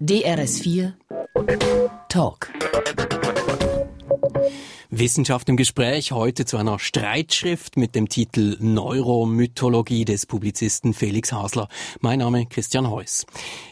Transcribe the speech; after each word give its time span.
DRS4 0.00 0.92
Talk. 2.08 2.50
Wissenschaft 4.90 5.48
im 5.48 5.56
Gespräch 5.56 6.12
heute 6.12 6.44
zu 6.44 6.58
einer 6.58 6.78
Streitschrift 6.78 7.78
mit 7.78 7.94
dem 7.94 8.10
Titel 8.10 8.58
Neuromythologie 8.60 10.04
des 10.04 10.26
Publizisten 10.26 10.92
Felix 10.92 11.32
Hasler. 11.32 11.68
Mein 12.00 12.18
Name 12.18 12.44
Christian 12.46 12.90
Heuss. 12.90 13.24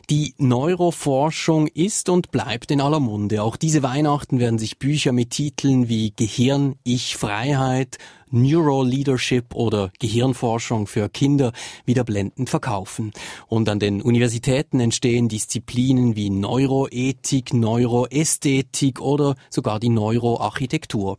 Die 0.08 0.34
Neuroforschung 0.38 1.66
ist 1.66 2.08
und 2.08 2.30
bleibt 2.30 2.70
in 2.70 2.80
aller 2.80 3.00
Munde. 3.00 3.42
Auch 3.42 3.56
diese 3.56 3.82
Weihnachten 3.82 4.40
werden 4.40 4.58
sich 4.58 4.78
Bücher 4.78 5.12
mit 5.12 5.30
Titeln 5.30 5.88
wie 5.90 6.12
Gehirn, 6.16 6.76
Ich, 6.84 7.16
Freiheit, 7.16 7.98
Neuroleadership 8.30 9.54
oder 9.54 9.90
Gehirnforschung 9.98 10.86
für 10.86 11.08
Kinder 11.08 11.52
wieder 11.84 12.04
blendend 12.04 12.50
verkaufen. 12.50 13.12
Und 13.48 13.68
an 13.68 13.78
den 13.78 14.02
Universitäten 14.02 14.80
entstehen 14.80 15.28
Disziplinen 15.28 16.16
wie 16.16 16.30
Neuroethik, 16.30 17.52
Neuroästhetik 17.52 19.00
oder 19.00 19.34
sogar 19.50 19.80
die 19.80 19.88
Neuroarchitektur. 19.88 21.16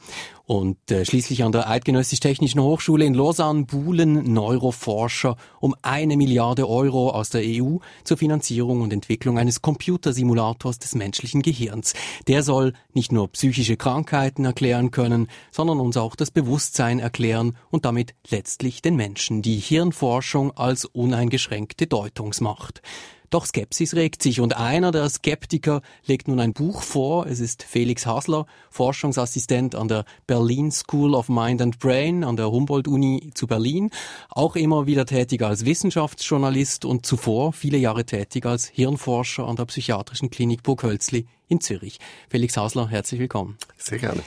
Und 0.51 0.91
äh, 0.91 1.05
schließlich 1.05 1.45
an 1.45 1.53
der 1.53 1.69
Eidgenössisch-Technischen 1.69 2.61
Hochschule 2.61 3.05
in 3.05 3.13
Lausanne 3.13 3.63
buhlen 3.63 4.33
Neuroforscher 4.33 5.37
um 5.61 5.73
eine 5.81 6.17
Milliarde 6.17 6.67
Euro 6.67 7.11
aus 7.11 7.29
der 7.29 7.41
EU 7.45 7.77
zur 8.03 8.17
Finanzierung 8.17 8.81
und 8.81 8.91
Entwicklung 8.91 9.39
eines 9.39 9.61
Computersimulators 9.61 10.77
des 10.77 10.93
menschlichen 10.93 11.41
Gehirns. 11.41 11.93
Der 12.27 12.43
soll 12.43 12.73
nicht 12.91 13.13
nur 13.13 13.29
psychische 13.29 13.77
Krankheiten 13.77 14.43
erklären 14.43 14.91
können, 14.91 15.29
sondern 15.51 15.79
uns 15.79 15.95
auch 15.95 16.17
das 16.17 16.31
Bewusstsein 16.31 16.99
erklären 16.99 17.55
und 17.69 17.85
damit 17.85 18.13
letztlich 18.29 18.81
den 18.81 18.97
Menschen 18.97 19.41
die 19.41 19.55
Hirnforschung 19.55 20.51
als 20.57 20.83
uneingeschränkte 20.83 21.87
Deutungsmacht. 21.87 22.81
Doch 23.31 23.45
Skepsis 23.45 23.95
regt 23.95 24.21
sich 24.21 24.41
und 24.41 24.57
einer 24.57 24.91
der 24.91 25.07
Skeptiker 25.09 25.81
legt 26.05 26.27
nun 26.27 26.41
ein 26.41 26.51
Buch 26.51 26.81
vor. 26.81 27.27
Es 27.27 27.39
ist 27.39 27.63
Felix 27.63 28.05
Hasler, 28.05 28.45
Forschungsassistent 28.69 29.73
an 29.73 29.87
der 29.87 30.03
Berlin 30.27 30.69
School 30.69 31.15
of 31.15 31.29
Mind 31.29 31.61
and 31.61 31.79
Brain 31.79 32.25
an 32.25 32.35
der 32.35 32.51
Humboldt-Uni 32.51 33.31
zu 33.33 33.47
Berlin, 33.47 33.89
auch 34.29 34.57
immer 34.57 34.85
wieder 34.85 35.05
tätig 35.05 35.43
als 35.43 35.63
Wissenschaftsjournalist 35.63 36.83
und 36.83 37.05
zuvor 37.05 37.53
viele 37.53 37.77
Jahre 37.77 38.05
tätig 38.05 38.45
als 38.45 38.67
Hirnforscher 38.67 39.47
an 39.47 39.55
der 39.55 39.63
Psychiatrischen 39.63 40.29
Klinik 40.29 40.61
Burghölzli 40.61 41.25
in 41.47 41.61
Zürich. 41.61 41.99
Felix 42.29 42.57
Hasler, 42.57 42.89
herzlich 42.89 43.21
willkommen. 43.21 43.57
Sehr 43.77 43.99
gerne. 43.99 44.23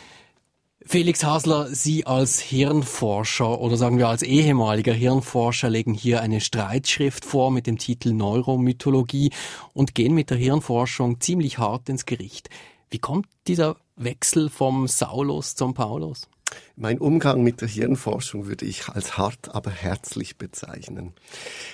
Felix 0.86 1.24
Hasler, 1.24 1.68
Sie 1.74 2.06
als 2.06 2.40
Hirnforscher 2.40 3.58
oder 3.58 3.78
sagen 3.78 3.96
wir 3.96 4.08
als 4.08 4.22
ehemaliger 4.22 4.92
Hirnforscher 4.92 5.70
legen 5.70 5.94
hier 5.94 6.20
eine 6.20 6.42
Streitschrift 6.42 7.24
vor 7.24 7.50
mit 7.50 7.66
dem 7.66 7.78
Titel 7.78 8.12
Neuromythologie 8.12 9.32
und 9.72 9.94
gehen 9.94 10.14
mit 10.14 10.28
der 10.28 10.36
Hirnforschung 10.36 11.20
ziemlich 11.20 11.58
hart 11.58 11.88
ins 11.88 12.04
Gericht. 12.04 12.50
Wie 12.90 12.98
kommt 12.98 13.26
dieser 13.46 13.76
Wechsel 13.96 14.50
vom 14.50 14.86
Saulus 14.86 15.54
zum 15.54 15.72
Paulus? 15.72 16.28
Mein 16.76 16.98
Umgang 16.98 17.42
mit 17.42 17.62
der 17.62 17.68
Hirnforschung 17.68 18.46
würde 18.46 18.66
ich 18.66 18.88
als 18.88 19.16
hart, 19.16 19.54
aber 19.54 19.70
herzlich 19.70 20.36
bezeichnen. 20.36 21.14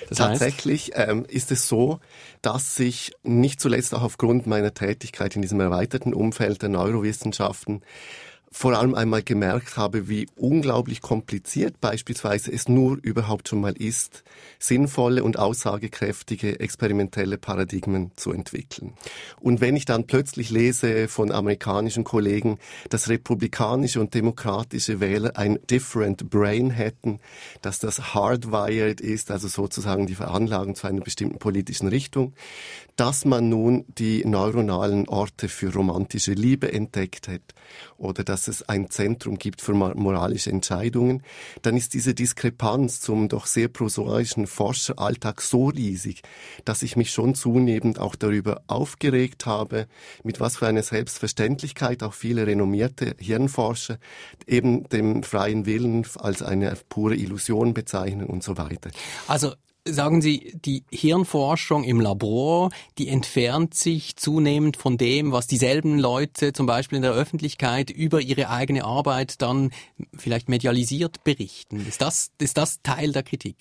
Das 0.09 0.19
Tatsächlich 0.19 0.93
ähm, 0.95 1.27
ist 1.29 1.51
es 1.51 1.69
so, 1.69 1.99
dass 2.43 2.79
ich 2.79 3.13
nicht 3.25 3.61
zuletzt 3.61 3.93
auch 3.95 4.03
aufgrund 4.03 4.47
meiner 4.47 4.73
Tätigkeit 4.73 5.35
in 5.37 5.43
diesem 5.43 5.61
erweiterten 5.61 6.15
Umfeld 6.15 6.63
der 6.63 6.69
Neurowissenschaften 6.69 7.83
vor 8.53 8.77
allem 8.77 8.97
einmal 8.97 9.23
gemerkt 9.23 9.77
habe, 9.77 10.09
wie 10.09 10.27
unglaublich 10.35 11.01
kompliziert 11.01 11.81
beispielsweise 11.81 12.53
es 12.53 12.69
nur 12.69 12.99
überhaupt 13.01 13.49
schon 13.49 13.61
mal 13.61 13.75
ist, 13.75 14.25
sinnvolle 14.59 15.23
und 15.23 15.39
aussagekräftige 15.39 16.59
experimentelle 16.59 17.39
Paradigmen 17.39 18.11
zu 18.17 18.33
entwickeln. 18.33 18.95
Und 19.41 19.61
wenn 19.61 19.77
ich 19.77 19.85
dann 19.85 20.09
plötzlich 20.09 20.51
lese 20.51 21.07
von 21.07 21.31
amerikanischen 21.31 22.03
Kollegen, 22.03 22.59
dass 22.89 23.09
republikanische 23.09 24.01
und 24.01 24.15
demokratische 24.15 24.99
Wähler 24.99 25.37
ein 25.37 25.61
different 25.71 26.29
brain 26.29 26.71
hätten, 26.71 27.21
dass 27.63 27.79
das 27.79 28.15
hardwired 28.15 29.01
ist, 29.01 29.31
also 29.31 29.47
sozusagen 29.47 30.07
die 30.07 30.17
Veranlagung 30.17 30.75
zu 30.75 30.89
einer 30.89 31.03
bestimmten 31.03 31.39
politischen 31.39 31.87
Richtung, 31.87 32.35
dass 33.01 33.25
man 33.25 33.49
nun 33.49 33.87
die 33.97 34.27
neuronalen 34.27 35.09
Orte 35.09 35.49
für 35.49 35.73
romantische 35.73 36.35
Liebe 36.35 36.71
entdeckt 36.71 37.29
hat 37.29 37.41
oder 37.97 38.25
dass 38.25 38.47
es 38.47 38.69
ein 38.69 38.91
Zentrum 38.91 39.39
gibt 39.39 39.63
für 39.63 39.73
moralische 39.73 40.51
Entscheidungen, 40.51 41.23
dann 41.63 41.79
ist 41.79 41.95
diese 41.95 42.13
Diskrepanz 42.13 43.01
zum 43.01 43.31
doch 43.31 43.47
sehr 43.47 43.69
prosaischen 43.69 44.47
Forscheralltag 44.47 45.41
so 45.41 45.69
riesig, 45.69 46.21
dass 46.67 46.83
ich 46.83 46.95
mich 46.95 47.11
schon 47.11 47.35
zunehmend 47.35 47.99
auch 47.99 48.17
darüber 48.17 48.61
aufgeregt 48.67 49.47
habe, 49.47 49.87
mit 50.23 50.39
was 50.39 50.59
für 50.59 50.67
einer 50.67 50.83
Selbstverständlichkeit 50.83 52.03
auch 52.03 52.13
viele 52.13 52.47
renommierte 52.47 53.17
Hirnforscher 53.19 53.97
eben 54.47 54.87
dem 54.91 55.23
freien 55.23 55.65
Willen 55.65 56.07
als 56.19 56.43
eine 56.43 56.77
pure 56.91 57.17
Illusion 57.17 57.73
bezeichnen 57.73 58.27
und 58.27 58.43
so 58.43 58.59
weiter. 58.59 58.91
Also 59.27 59.55
sagen 59.87 60.23
Sie, 60.23 60.53
die 60.65 60.85
Hirnforschung 60.91 61.85
im 61.85 62.01
Labor, 62.01 62.71
die 62.99 63.09
entfernt 63.09 63.75
sich 63.75 64.17
zunehmend 64.17 64.77
von 64.77 64.97
dem, 64.97 65.33
was 65.33 65.47
dieselben 65.47 65.99
Leute 65.99 66.53
zum 66.53 66.67
Beispiel 66.67 66.97
in 66.97 67.03
der 67.03 67.13
Öffentlichkeit 67.13 67.91
über 67.91 68.21
ihre 68.21 68.51
eigene 68.51 68.85
Arbeit 68.85 69.41
dann 69.43 69.71
vielleicht 70.17 70.49
medialisiert 70.49 71.25
berichten. 71.25 71.87
Ist 71.87 72.03
das, 72.03 72.31
ist 72.39 72.59
das 72.59 72.83
Teil 72.83 73.13
der 73.13 73.23
Kritik? 73.23 73.57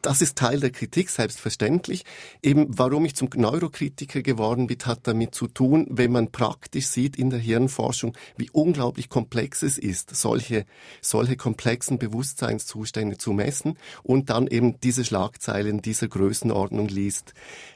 Das 0.00 0.22
ist 0.22 0.38
Teil 0.38 0.60
der 0.60 0.70
Kritik, 0.70 1.10
selbstverständlich. 1.10 2.04
Eben, 2.42 2.66
warum 2.78 3.04
ich 3.04 3.14
zum 3.14 3.28
Neurokritiker 3.34 4.22
geworden 4.22 4.66
bin, 4.66 4.78
hat 4.86 5.00
damit 5.02 5.34
zu 5.34 5.46
tun, 5.46 5.86
wenn 5.90 6.10
man 6.10 6.32
praktisch 6.32 6.86
sieht 6.86 7.16
in 7.16 7.28
der 7.28 7.38
Hirnforschung, 7.38 8.16
wie 8.38 8.48
unglaublich 8.50 9.10
komplex 9.10 9.62
es 9.62 9.76
ist, 9.76 10.14
solche, 10.16 10.64
solche 11.02 11.36
komplexen 11.36 11.98
Bewusstseinszustände 11.98 13.18
zu 13.18 13.34
messen 13.34 13.76
und 14.02 14.30
dann 14.30 14.46
eben 14.46 14.80
diese 14.80 15.04
Schlagzeilen 15.04 15.82
dieser 15.82 16.08
Größenordnung 16.08 16.88
liest. 16.88 17.34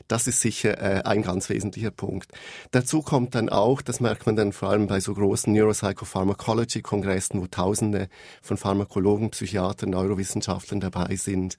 Das 0.09 0.26
ist 0.26 0.41
sicher 0.41 0.78
äh, 0.78 1.03
ein 1.04 1.22
ganz 1.22 1.48
wesentlicher 1.48 1.91
Punkt. 1.91 2.32
Dazu 2.70 3.03
kommt 3.03 3.34
dann 3.34 3.48
auch, 3.48 3.82
das 3.82 4.00
merkt 4.00 4.26
man 4.26 4.36
dann 4.36 4.53
vor 4.53 4.70
allem 4.70 4.86
bei 4.86 5.00
so 5.00 5.14
großen 5.14 5.53
Neuropsychopharmacology-Kongressen, 5.53 7.41
wo 7.41 7.47
Tausende 7.47 8.09
von 8.41 8.56
Pharmakologen, 8.56 9.30
Psychiatern, 9.30 9.91
Neurowissenschaftlern 9.91 10.80
dabei 10.80 11.16
sind, 11.16 11.56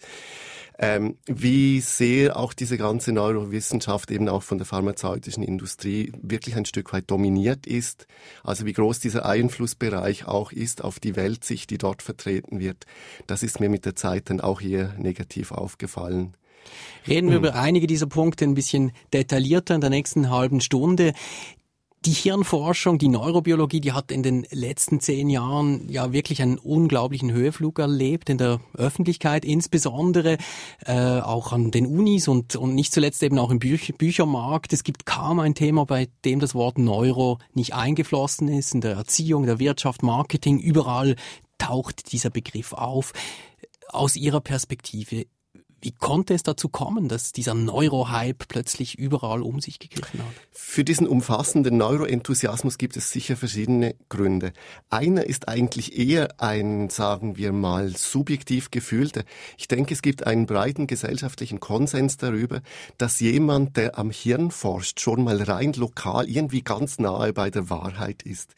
ähm, 0.80 1.18
wie 1.26 1.82
sehr 1.82 2.38
auch 2.38 2.54
diese 2.54 2.78
ganze 2.78 3.12
Neurowissenschaft 3.12 4.10
eben 4.12 4.28
auch 4.28 4.44
von 4.44 4.58
der 4.58 4.66
pharmazeutischen 4.66 5.44
Industrie 5.44 6.12
wirklich 6.22 6.56
ein 6.56 6.66
Stück 6.66 6.94
weit 6.94 7.10
dominiert 7.12 7.68
ist. 7.68 8.08
Also 8.44 8.66
wie 8.66 8.74
groß 8.74 9.00
dieser 9.00 9.26
Einflussbereich 9.26 10.28
auch 10.28 10.52
ist 10.52 10.84
auf 10.84 11.00
die 11.00 11.16
Weltsicht, 11.16 11.70
die 11.70 11.78
dort 11.78 12.02
vertreten 12.02 12.60
wird, 12.60 12.86
das 13.28 13.44
ist 13.44 13.60
mir 13.60 13.70
mit 13.70 13.86
der 13.86 13.96
Zeit 13.96 14.30
dann 14.30 14.42
auch 14.42 14.62
eher 14.62 14.94
negativ 14.98 15.52
aufgefallen. 15.52 16.36
Reden 17.08 17.28
wir 17.28 17.38
hm. 17.38 17.44
über 17.44 17.56
einige 17.56 17.88
dieser 17.88 18.08
Punkte 18.08 18.46
ein 18.46 18.54
bisschen 18.54 18.94
detaillierter 19.14 19.76
in 19.76 19.82
der 19.82 19.90
nächsten 19.90 20.30
halben 20.30 20.62
Stunde. 20.62 21.14
Die 22.06 22.12
Hirnforschung, 22.12 22.98
die 22.98 23.08
Neurobiologie, 23.08 23.80
die 23.80 23.94
hat 23.94 24.12
in 24.12 24.24
den 24.24 24.46
letzten 24.52 25.00
zehn 25.00 25.30
Jahren 25.30 25.88
ja 25.88 26.12
wirklich 26.12 26.42
einen 26.42 26.58
unglaublichen 26.58 27.32
Höheflug 27.32 27.80
erlebt 27.80 28.30
in 28.30 28.38
der 28.38 28.60
Öffentlichkeit, 28.74 29.46
insbesondere 29.46 30.38
äh, 30.86 31.22
auch 31.22 31.54
an 31.54 31.72
den 31.72 31.86
Unis 31.86 32.28
und, 32.28 32.58
und 32.58 32.76
nicht 32.76 32.94
zuletzt 32.94 33.24
eben 33.24 33.40
auch 33.40 33.52
im 33.52 33.60
Büch 33.60 33.94
Büchermarkt. 33.98 34.74
Es 34.74 34.84
gibt 34.84 35.06
kaum 35.06 35.40
ein 35.40 35.56
Thema, 35.56 35.86
bei 35.86 36.10
dem 36.26 36.42
das 36.42 36.56
Wort 36.56 36.78
Neuro 36.78 37.40
nicht 37.54 37.74
eingeflossen 37.74 38.50
ist, 38.50 38.74
in 38.74 38.82
der 38.82 38.98
Erziehung, 38.98 39.46
der 39.46 39.60
Wirtschaft, 39.60 40.04
Marketing, 40.04 40.60
überall 40.60 41.16
taucht 41.58 42.12
dieser 42.12 42.32
Begriff 42.32 42.74
auf. 42.74 43.14
Aus 43.88 44.18
Ihrer 44.18 44.42
Perspektive, 44.42 45.26
wie 45.84 45.92
konnte 45.92 46.34
es 46.34 46.44
dazu 46.44 46.70
kommen, 46.70 47.10
dass 47.10 47.34
dieser 47.34 47.54
Neurohype 47.54 48.46
plötzlich 48.48 48.98
überall 48.98 49.42
um 49.42 49.60
sich 49.60 49.80
gegriffen 49.80 50.22
hat? 50.22 50.34
Für 50.52 50.86
diesen 50.86 51.08
umfassenden 51.08 51.76
Neuroenthusiasmus 51.76 52.78
gibt 52.78 52.96
es 52.96 53.12
sicher 53.12 53.36
verschiedene 53.36 53.96
Gründe. 54.08 54.54
Einer 54.90 55.26
ist 55.26 55.50
eigentlich 55.50 55.98
eher 55.98 56.40
ein, 56.40 56.90
sagen 56.90 57.36
wir 57.36 57.52
mal, 57.52 57.90
subjektiv 57.98 58.72
gefühlter. 58.72 59.24
Ich 59.58 59.68
denke, 59.68 59.94
es 59.94 60.02
gibt 60.02 60.26
einen 60.26 60.46
breiten 60.46 60.88
gesellschaftlichen 60.88 61.60
Konsens 61.60 62.16
darüber, 62.16 62.62
dass 62.98 63.20
jemand, 63.20 63.76
der 63.76 64.00
am 64.00 64.10
Hirn 64.10 64.52
forscht, 64.52 65.02
schon 65.02 65.26
mal 65.26 65.42
rein 65.44 65.74
lokal 65.74 66.30
irgendwie 66.30 66.62
ganz 66.62 66.98
nahe 66.98 67.34
bei 67.34 67.50
der 67.50 67.70
Wahrheit 67.70 68.24
ist 68.24 68.56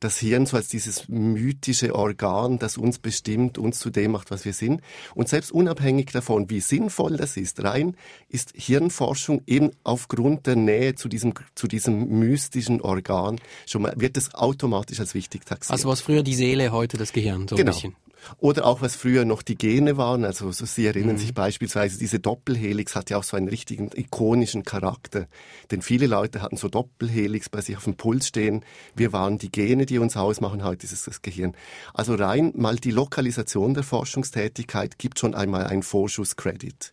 das 0.00 0.18
Hirn 0.18 0.46
so 0.46 0.56
als 0.56 0.68
dieses 0.68 1.08
mythische 1.08 1.94
Organ, 1.94 2.58
das 2.58 2.76
uns 2.76 2.98
bestimmt, 2.98 3.58
uns 3.58 3.78
zu 3.78 3.90
dem 3.90 4.12
macht, 4.12 4.30
was 4.30 4.44
wir 4.44 4.52
sind. 4.52 4.80
Und 5.14 5.28
selbst 5.28 5.52
unabhängig 5.52 6.12
davon, 6.12 6.50
wie 6.50 6.60
sinnvoll 6.60 7.16
das 7.16 7.36
ist, 7.36 7.62
rein 7.64 7.96
ist 8.28 8.52
Hirnforschung 8.54 9.42
eben 9.46 9.70
aufgrund 9.84 10.46
der 10.46 10.56
Nähe 10.56 10.94
zu 10.94 11.08
diesem, 11.08 11.34
zu 11.54 11.66
diesem 11.66 12.18
mystischen 12.18 12.80
Organ 12.80 13.40
schon 13.66 13.82
mal, 13.82 13.94
wird 13.96 14.16
es 14.16 14.34
automatisch 14.34 15.00
als 15.00 15.14
wichtig 15.14 15.44
taxiert. 15.44 15.72
Also 15.72 15.88
was 15.88 16.00
früher 16.00 16.22
die 16.22 16.34
Seele, 16.34 16.72
heute 16.72 16.96
das 16.96 17.12
Gehirn, 17.12 17.48
so 17.48 17.56
genau. 17.56 17.70
ein 17.70 17.74
bisschen. 17.74 18.07
Oder 18.38 18.66
auch 18.66 18.82
was 18.82 18.96
früher 18.96 19.24
noch 19.24 19.42
die 19.42 19.56
Gene 19.56 19.96
waren. 19.96 20.24
Also 20.24 20.50
so 20.52 20.66
Sie 20.66 20.86
erinnern 20.86 21.16
mhm. 21.16 21.20
sich 21.20 21.34
beispielsweise, 21.34 21.98
diese 21.98 22.18
Doppelhelix 22.18 22.94
hat 22.94 23.10
ja 23.10 23.18
auch 23.18 23.24
so 23.24 23.36
einen 23.36 23.48
richtigen 23.48 23.90
ikonischen 23.94 24.64
Charakter. 24.64 25.26
Denn 25.70 25.82
viele 25.82 26.06
Leute 26.06 26.42
hatten 26.42 26.56
so 26.56 26.68
Doppelhelix 26.68 27.48
bei 27.48 27.60
sich 27.60 27.76
auf 27.76 27.84
dem 27.84 27.96
Puls 27.96 28.28
stehen. 28.28 28.64
Wir 28.94 29.12
waren 29.12 29.38
die 29.38 29.50
Gene, 29.50 29.86
die 29.86 29.98
uns 29.98 30.16
ausmachen. 30.16 30.64
Heute 30.64 30.86
ist 30.86 30.92
es 30.92 31.04
das 31.04 31.22
Gehirn. 31.22 31.54
Also 31.94 32.14
rein 32.14 32.52
mal 32.56 32.76
die 32.76 32.90
Lokalisation 32.90 33.74
der 33.74 33.84
Forschungstätigkeit 33.84 34.98
gibt 34.98 35.18
schon 35.18 35.34
einmal 35.34 35.66
einen 35.66 35.82
Vorschusskredit. 35.82 36.92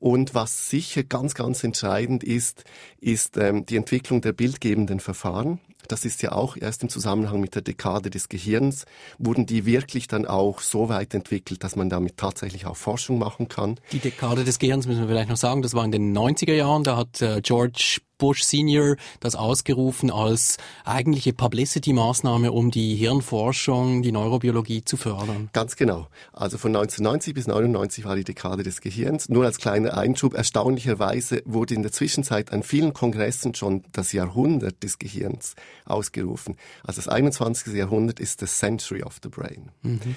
Und 0.00 0.34
was 0.34 0.68
sicher 0.68 1.02
ganz, 1.02 1.34
ganz 1.34 1.64
entscheidend 1.64 2.22
ist, 2.22 2.64
ist 3.00 3.36
ähm, 3.36 3.66
die 3.66 3.76
Entwicklung 3.76 4.20
der 4.20 4.32
bildgebenden 4.32 5.00
Verfahren. 5.00 5.58
Das 5.88 6.04
ist 6.04 6.22
ja 6.22 6.32
auch 6.32 6.56
erst 6.56 6.82
im 6.82 6.88
Zusammenhang 6.88 7.40
mit 7.40 7.54
der 7.54 7.62
Dekade 7.62 8.10
des 8.10 8.28
Gehirns, 8.28 8.84
wurden 9.18 9.46
die 9.46 9.64
wirklich 9.64 10.06
dann 10.06 10.26
auch 10.26 10.60
so 10.60 10.88
weit 10.88 11.14
entwickelt, 11.14 11.64
dass 11.64 11.76
man 11.76 11.88
damit 11.88 12.16
tatsächlich 12.16 12.66
auch 12.66 12.76
Forschung 12.76 13.18
machen 13.18 13.48
kann. 13.48 13.80
Die 13.92 13.98
Dekade 13.98 14.44
des 14.44 14.58
Gehirns 14.58 14.86
müssen 14.86 15.00
wir 15.00 15.08
vielleicht 15.08 15.30
noch 15.30 15.36
sagen, 15.36 15.62
das 15.62 15.74
war 15.74 15.84
in 15.84 15.92
den 15.92 16.16
90er 16.16 16.52
Jahren, 16.52 16.84
da 16.84 16.96
hat 16.96 17.22
äh, 17.22 17.40
George 17.42 18.00
Bush 18.18 18.42
Senior 18.42 18.96
das 19.20 19.36
ausgerufen 19.36 20.10
als 20.10 20.58
eigentliche 20.84 21.32
Publicity-Maßnahme, 21.32 22.52
um 22.52 22.70
die 22.70 22.96
Hirnforschung, 22.96 24.02
die 24.02 24.12
Neurobiologie 24.12 24.84
zu 24.84 24.96
fördern. 24.96 25.48
Ganz 25.52 25.76
genau. 25.76 26.08
Also 26.32 26.58
von 26.58 26.74
1990 26.74 27.34
bis 27.34 27.46
99 27.46 28.04
war 28.04 28.16
die 28.16 28.24
Dekade 28.24 28.62
des 28.64 28.80
Gehirns. 28.80 29.28
Nur 29.28 29.44
als 29.44 29.58
kleiner 29.58 29.96
Einschub, 29.96 30.34
erstaunlicherweise 30.34 31.42
wurde 31.44 31.74
in 31.74 31.82
der 31.82 31.92
Zwischenzeit 31.92 32.52
an 32.52 32.62
vielen 32.62 32.92
Kongressen 32.92 33.54
schon 33.54 33.84
das 33.92 34.12
Jahrhundert 34.12 34.82
des 34.82 34.98
Gehirns 34.98 35.54
ausgerufen. 35.84 36.56
Also 36.82 37.00
das 37.00 37.08
21. 37.08 37.74
Jahrhundert 37.74 38.20
ist 38.20 38.40
the 38.40 38.46
Century 38.46 39.02
of 39.02 39.18
the 39.22 39.28
Brain. 39.28 39.70
Mhm. 39.82 40.16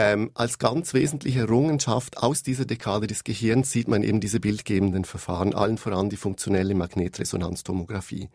Ähm, 0.00 0.30
als 0.34 0.60
ganz 0.60 0.94
wesentliche 0.94 1.40
Errungenschaft 1.40 2.18
aus 2.18 2.44
dieser 2.44 2.64
Dekade 2.64 3.08
des 3.08 3.24
Gehirns 3.24 3.72
sieht 3.72 3.88
man 3.88 4.04
eben 4.04 4.20
diese 4.20 4.38
bildgebenden 4.38 5.04
Verfahren, 5.04 5.54
allen 5.54 5.76
voran 5.76 6.08
die 6.08 6.16
funktionelle 6.16 6.76
Magnetresonanztomographie. 6.76 8.28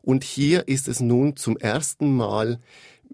Und 0.00 0.22
hier 0.22 0.68
ist 0.68 0.86
es 0.86 1.00
nun 1.00 1.34
zum 1.34 1.56
ersten 1.56 2.16
Mal 2.16 2.60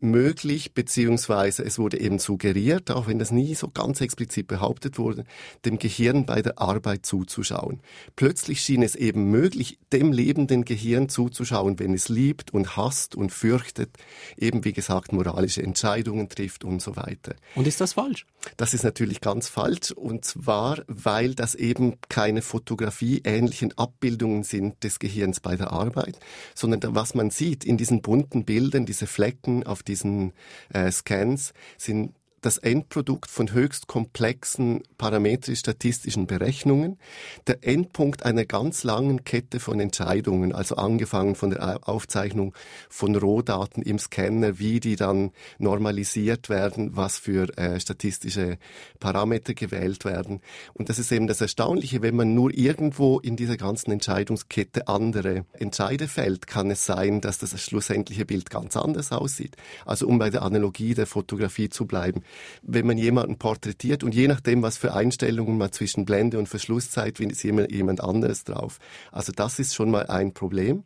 möglich, 0.00 0.74
beziehungsweise 0.74 1.64
es 1.64 1.78
wurde 1.78 2.00
eben 2.00 2.18
suggeriert, 2.18 2.90
auch 2.90 3.06
wenn 3.06 3.18
das 3.18 3.30
nie 3.30 3.54
so 3.54 3.68
ganz 3.68 4.00
explizit 4.00 4.46
behauptet 4.46 4.98
wurde, 4.98 5.24
dem 5.64 5.78
Gehirn 5.78 6.26
bei 6.26 6.42
der 6.42 6.58
Arbeit 6.58 7.06
zuzuschauen. 7.06 7.80
Plötzlich 8.16 8.60
schien 8.60 8.82
es 8.82 8.94
eben 8.94 9.30
möglich, 9.30 9.78
dem 9.92 10.12
lebenden 10.12 10.64
Gehirn 10.64 11.08
zuzuschauen, 11.08 11.78
wenn 11.78 11.94
es 11.94 12.08
liebt 12.08 12.52
und 12.52 12.76
hasst 12.76 13.14
und 13.14 13.30
fürchtet, 13.30 13.96
eben 14.36 14.64
wie 14.64 14.72
gesagt 14.72 15.12
moralische 15.12 15.62
Entscheidungen 15.62 16.28
trifft 16.28 16.64
und 16.64 16.80
so 16.80 16.96
weiter. 16.96 17.34
Und 17.54 17.66
ist 17.66 17.80
das 17.80 17.94
falsch? 17.94 18.26
Das 18.56 18.74
ist 18.74 18.84
natürlich 18.84 19.20
ganz 19.20 19.48
falsch 19.48 19.90
und 19.92 20.24
zwar, 20.24 20.82
weil 20.86 21.34
das 21.34 21.54
eben 21.54 21.96
keine 22.08 22.42
Fotografie-ähnlichen 22.42 23.76
Abbildungen 23.76 24.44
sind 24.44 24.84
des 24.84 24.98
Gehirns 24.98 25.40
bei 25.40 25.56
der 25.56 25.72
Arbeit, 25.72 26.18
sondern 26.54 26.94
was 26.94 27.14
man 27.14 27.30
sieht 27.30 27.64
in 27.64 27.76
diesen 27.76 28.02
bunten 28.02 28.44
Bildern, 28.44 28.86
diese 28.86 29.06
Flecken 29.06 29.64
auf 29.64 29.82
diesen 29.88 30.32
äh, 30.72 30.90
Scans 30.90 31.52
sind 31.76 32.14
das 32.40 32.58
Endprodukt 32.58 33.30
von 33.30 33.52
höchst 33.52 33.86
komplexen 33.86 34.82
parametrisch-statistischen 34.96 36.26
Berechnungen, 36.26 36.98
der 37.46 37.58
Endpunkt 37.62 38.24
einer 38.24 38.44
ganz 38.44 38.84
langen 38.84 39.24
Kette 39.24 39.60
von 39.60 39.80
Entscheidungen, 39.80 40.52
also 40.52 40.76
angefangen 40.76 41.34
von 41.34 41.50
der 41.50 41.88
Aufzeichnung 41.88 42.54
von 42.88 43.16
Rohdaten 43.16 43.82
im 43.82 43.98
Scanner, 43.98 44.58
wie 44.58 44.80
die 44.80 44.96
dann 44.96 45.32
normalisiert 45.58 46.48
werden, 46.48 46.96
was 46.96 47.18
für 47.18 47.56
äh, 47.58 47.80
statistische 47.80 48.58
Parameter 49.00 49.54
gewählt 49.54 50.04
werden. 50.04 50.40
Und 50.74 50.88
das 50.88 50.98
ist 50.98 51.10
eben 51.12 51.26
das 51.26 51.40
Erstaunliche, 51.40 52.02
wenn 52.02 52.16
man 52.16 52.34
nur 52.34 52.52
irgendwo 52.54 53.18
in 53.18 53.36
dieser 53.36 53.56
ganzen 53.56 53.90
Entscheidungskette 53.90 54.88
andere 54.88 55.44
Entscheide 55.52 56.08
fällt, 56.08 56.46
kann 56.46 56.70
es 56.70 56.84
sein, 56.84 57.20
dass 57.20 57.38
das 57.38 57.60
schlussendliche 57.60 58.24
Bild 58.24 58.50
ganz 58.50 58.76
anders 58.76 59.12
aussieht. 59.12 59.56
Also 59.84 60.06
um 60.06 60.18
bei 60.18 60.30
der 60.30 60.42
Analogie 60.42 60.94
der 60.94 61.06
Fotografie 61.06 61.68
zu 61.68 61.86
bleiben, 61.86 62.22
wenn 62.62 62.86
man 62.86 62.98
jemanden 62.98 63.38
porträtiert 63.38 64.02
und 64.04 64.14
je 64.14 64.28
nachdem, 64.28 64.62
was 64.62 64.78
für 64.78 64.94
Einstellungen 64.94 65.58
man 65.58 65.72
zwischen 65.72 66.04
Blende 66.04 66.38
und 66.38 66.48
Verschlusszeit, 66.48 67.20
ist 67.20 67.42
jemand 67.42 68.00
anderes 68.02 68.44
drauf. 68.44 68.78
Also 69.12 69.32
das 69.32 69.58
ist 69.58 69.74
schon 69.74 69.90
mal 69.90 70.06
ein 70.06 70.32
Problem. 70.32 70.84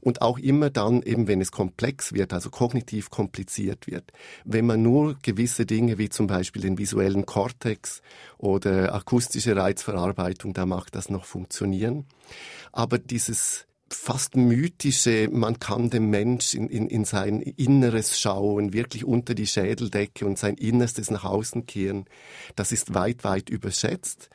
Und 0.00 0.20
auch 0.20 0.38
immer 0.38 0.68
dann, 0.68 1.02
eben 1.02 1.28
wenn 1.28 1.40
es 1.40 1.50
komplex 1.50 2.12
wird, 2.12 2.34
also 2.34 2.50
kognitiv 2.50 3.08
kompliziert 3.08 3.86
wird. 3.86 4.12
Wenn 4.44 4.66
man 4.66 4.82
nur 4.82 5.16
gewisse 5.22 5.64
Dinge 5.64 5.96
wie 5.96 6.10
zum 6.10 6.26
Beispiel 6.26 6.60
den 6.60 6.76
visuellen 6.76 7.24
Kortex 7.24 8.02
oder 8.36 8.94
akustische 8.94 9.56
Reizverarbeitung, 9.56 10.52
da 10.52 10.66
macht 10.66 10.94
das 10.94 11.08
noch 11.08 11.24
funktionieren. 11.24 12.04
Aber 12.70 12.98
dieses 12.98 13.66
fast 13.94 14.36
mythische, 14.36 15.28
man 15.30 15.58
kann 15.58 15.90
dem 15.90 16.10
Mensch 16.10 16.54
in, 16.54 16.68
in, 16.68 16.88
in 16.88 17.04
sein 17.04 17.40
Inneres 17.40 18.18
schauen, 18.18 18.72
wirklich 18.72 19.04
unter 19.04 19.34
die 19.34 19.46
Schädeldecke 19.46 20.26
und 20.26 20.38
sein 20.38 20.56
Innerstes 20.56 21.10
nach 21.10 21.24
außen 21.24 21.66
kehren, 21.66 22.06
das 22.56 22.72
ist 22.72 22.94
weit, 22.94 23.24
weit 23.24 23.48
überschätzt. 23.48 24.28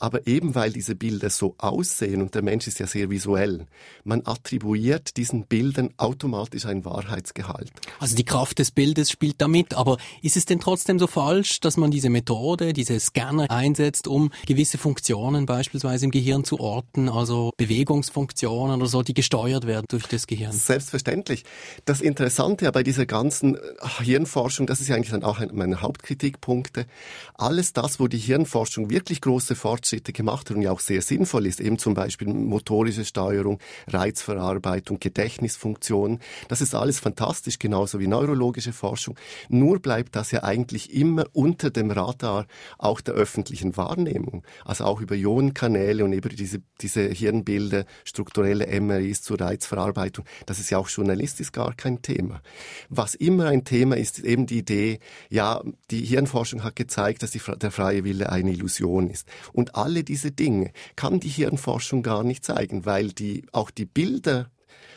Aber 0.00 0.26
eben 0.26 0.54
weil 0.54 0.72
diese 0.72 0.94
Bilder 0.94 1.30
so 1.30 1.54
aussehen 1.58 2.20
und 2.20 2.34
der 2.34 2.42
Mensch 2.42 2.66
ist 2.66 2.78
ja 2.78 2.86
sehr 2.86 3.10
visuell, 3.10 3.66
man 4.04 4.22
attribuiert 4.26 5.16
diesen 5.16 5.46
Bildern 5.46 5.90
automatisch 5.96 6.66
ein 6.66 6.84
Wahrheitsgehalt. 6.84 7.72
Also 8.00 8.16
die 8.16 8.24
Kraft 8.24 8.58
des 8.58 8.70
Bildes 8.70 9.10
spielt 9.10 9.40
damit, 9.40 9.74
aber 9.74 9.98
ist 10.22 10.36
es 10.36 10.44
denn 10.46 10.60
trotzdem 10.60 10.98
so 10.98 11.06
falsch, 11.06 11.60
dass 11.60 11.76
man 11.76 11.90
diese 11.90 12.10
Methode, 12.10 12.72
diese 12.72 12.98
Scanner 13.00 13.50
einsetzt, 13.50 14.06
um 14.06 14.30
gewisse 14.46 14.78
Funktionen 14.78 15.46
beispielsweise 15.46 16.04
im 16.04 16.10
Gehirn 16.10 16.44
zu 16.44 16.60
orten, 16.60 17.08
also 17.08 17.52
Bewegungsfunktionen 17.56 18.80
oder 18.80 18.88
so, 18.88 19.02
die 19.02 19.14
gesteuert 19.14 19.66
werden 19.66 19.86
durch 19.88 20.06
das 20.06 20.26
Gehirn? 20.26 20.52
Selbstverständlich. 20.52 21.44
Das 21.84 22.00
Interessante 22.00 22.66
ja 22.66 22.70
bei 22.70 22.82
dieser 22.82 23.06
ganzen 23.06 23.58
Hirnforschung, 24.00 24.66
das 24.66 24.80
ist 24.80 24.88
ja 24.88 24.96
eigentlich 24.96 25.10
dann 25.10 25.24
auch 25.24 25.38
einer 25.38 25.52
meiner 25.52 25.82
Hauptkritikpunkte, 25.82 26.86
alles 27.34 27.72
das, 27.72 28.00
wo 28.00 28.08
die 28.08 28.18
Hirnforschung 28.18 28.90
wirklich 28.90 29.20
große 29.20 29.54
Fortschritte 29.54 29.93
Fortschritte 29.94 30.12
gemacht 30.12 30.50
hat 30.50 30.56
und 30.56 30.62
ja 30.62 30.72
auch 30.72 30.80
sehr 30.80 31.02
sinnvoll 31.02 31.46
ist, 31.46 31.60
eben 31.60 31.78
zum 31.78 31.94
Beispiel 31.94 32.28
motorische 32.28 33.04
Steuerung, 33.04 33.58
Reizverarbeitung, 33.86 34.98
Gedächtnisfunktion. 34.98 36.20
Das 36.48 36.60
ist 36.60 36.74
alles 36.74 36.98
fantastisch, 36.98 37.58
genauso 37.58 38.00
wie 38.00 38.06
neurologische 38.06 38.72
Forschung. 38.72 39.16
Nur 39.48 39.78
bleibt 39.80 40.16
das 40.16 40.30
ja 40.30 40.42
eigentlich 40.42 40.92
immer 40.92 41.26
unter 41.32 41.70
dem 41.70 41.90
Radar 41.90 42.46
auch 42.78 43.00
der 43.00 43.14
öffentlichen 43.14 43.76
Wahrnehmung. 43.76 44.42
Also 44.64 44.84
auch 44.84 45.00
über 45.00 45.14
Ionenkanäle 45.14 46.04
und 46.04 46.12
über 46.12 46.28
diese, 46.28 46.60
diese 46.80 47.02
Hirnbilder, 47.02 47.84
strukturelle 48.04 48.66
MRIs 48.80 49.22
zur 49.22 49.40
Reizverarbeitung. 49.40 50.24
Das 50.46 50.58
ist 50.58 50.70
ja 50.70 50.78
auch 50.78 50.88
journalistisch 50.88 51.52
gar 51.52 51.74
kein 51.74 52.02
Thema. 52.02 52.40
Was 52.88 53.14
immer 53.14 53.46
ein 53.46 53.64
Thema 53.64 53.96
ist, 53.96 54.18
ist 54.18 54.24
eben 54.24 54.46
die 54.46 54.58
Idee, 54.58 54.98
ja, 55.30 55.62
die 55.90 56.04
Hirnforschung 56.04 56.64
hat 56.64 56.76
gezeigt, 56.76 57.22
dass 57.22 57.30
die, 57.30 57.40
der 57.60 57.70
freie 57.70 58.04
Wille 58.04 58.30
eine 58.30 58.50
Illusion 58.50 59.08
ist. 59.10 59.28
Und 59.52 59.73
alle 59.76 60.04
diese 60.04 60.30
Dinge 60.30 60.72
kann 60.96 61.20
die 61.20 61.28
Hirnforschung 61.28 62.02
gar 62.02 62.24
nicht 62.24 62.44
zeigen, 62.44 62.86
weil 62.86 63.12
die, 63.12 63.44
auch 63.52 63.70
die 63.70 63.86
Bilder 63.86 64.50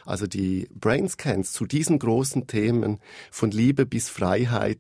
also 0.08 0.26
die 0.26 0.70
Brainscans 0.74 1.52
zu 1.52 1.66
diesen 1.66 2.00
großen 2.00 2.48
Themen 2.48 3.00
von 3.30 3.52
Liebe 3.52 3.86
bis 3.86 4.10
Freiheit 4.10 4.80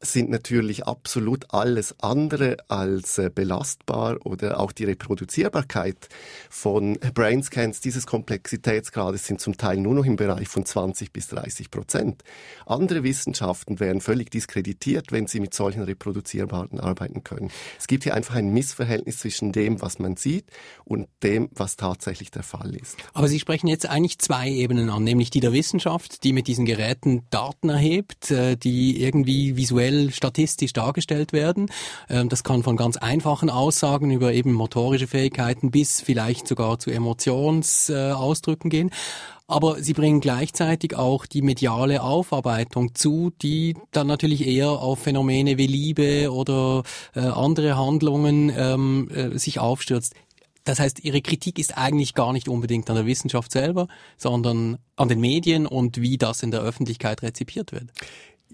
sind 0.00 0.28
natürlich 0.28 0.86
absolut 0.86 1.54
alles 1.54 1.94
andere 2.00 2.58
als 2.68 3.18
äh, 3.18 3.30
belastbar 3.34 4.18
oder 4.24 4.60
auch 4.60 4.72
die 4.72 4.84
Reproduzierbarkeit 4.84 6.08
von 6.50 6.98
Brainscans 7.14 7.80
dieses 7.80 8.06
Komplexitätsgrades 8.06 9.26
sind 9.26 9.40
zum 9.40 9.56
Teil 9.56 9.78
nur 9.78 9.94
noch 9.94 10.04
im 10.04 10.16
Bereich 10.16 10.48
von 10.48 10.66
20 10.66 11.12
bis 11.12 11.28
30 11.28 11.70
Prozent. 11.70 12.22
Andere 12.66 13.04
Wissenschaften 13.04 13.80
wären 13.80 14.00
völlig 14.00 14.30
diskreditiert, 14.30 15.12
wenn 15.12 15.26
sie 15.26 15.40
mit 15.40 15.54
solchen 15.54 15.82
reproduzierbaren 15.82 16.78
arbeiten 16.78 17.24
können. 17.24 17.50
Es 17.78 17.86
gibt 17.86 18.04
hier 18.04 18.14
einfach 18.14 18.34
ein 18.34 18.50
Missverhältnis 18.50 19.20
zwischen 19.20 19.52
dem, 19.52 19.80
was 19.80 19.98
man 19.98 20.16
sieht 20.16 20.44
und 20.84 21.08
dem, 21.22 21.48
was 21.52 21.76
tatsächlich 21.76 22.30
der 22.30 22.42
Fall 22.42 22.74
ist. 22.74 22.96
Aber 23.14 23.28
Sie 23.28 23.40
sprechen 23.40 23.68
jetzt 23.68 23.88
eigentlich 23.88 24.18
zwei 24.18 24.50
Ebenen 24.50 24.90
an, 24.90 25.04
nämlich 25.04 25.30
die 25.30 25.40
der 25.40 25.54
Wissenschaft, 25.54 26.22
die 26.22 26.34
mit 26.34 26.48
diesen 26.48 26.66
Geräten 26.66 27.26
Daten 27.30 27.70
erhebt, 27.70 28.30
äh, 28.30 28.56
die 28.56 29.02
irgendwie 29.02 29.56
visuell 29.56 29.85
visuell 29.86 30.10
statistisch 30.10 30.72
dargestellt 30.72 31.32
werden. 31.32 31.70
Ähm, 32.08 32.28
das 32.28 32.44
kann 32.44 32.62
von 32.62 32.76
ganz 32.76 32.96
einfachen 32.96 33.50
Aussagen 33.50 34.10
über 34.10 34.32
eben 34.32 34.52
motorische 34.52 35.06
Fähigkeiten 35.06 35.70
bis 35.70 36.00
vielleicht 36.00 36.48
sogar 36.48 36.78
zu 36.78 36.90
Emotionsausdrücken 36.90 38.70
gehen. 38.70 38.90
Aber 39.48 39.80
sie 39.80 39.92
bringen 39.92 40.20
gleichzeitig 40.20 40.96
auch 40.96 41.24
die 41.24 41.40
mediale 41.40 42.02
Aufarbeitung 42.02 42.96
zu, 42.96 43.30
die 43.42 43.76
dann 43.92 44.08
natürlich 44.08 44.44
eher 44.44 44.70
auf 44.70 44.98
Phänomene 44.98 45.56
wie 45.56 45.68
Liebe 45.68 46.32
oder 46.32 46.82
äh, 47.14 47.20
andere 47.20 47.76
Handlungen 47.76 48.52
ähm, 48.56 49.08
äh, 49.14 49.38
sich 49.38 49.60
aufstürzt. 49.60 50.14
Das 50.64 50.80
heißt, 50.80 51.04
Ihre 51.04 51.22
Kritik 51.22 51.60
ist 51.60 51.78
eigentlich 51.78 52.14
gar 52.14 52.32
nicht 52.32 52.48
unbedingt 52.48 52.90
an 52.90 52.96
der 52.96 53.06
Wissenschaft 53.06 53.52
selber, 53.52 53.86
sondern 54.16 54.78
an 54.96 55.08
den 55.08 55.20
Medien 55.20 55.64
und 55.64 56.00
wie 56.00 56.18
das 56.18 56.42
in 56.42 56.50
der 56.50 56.60
Öffentlichkeit 56.60 57.22
rezipiert 57.22 57.70
wird. 57.70 57.92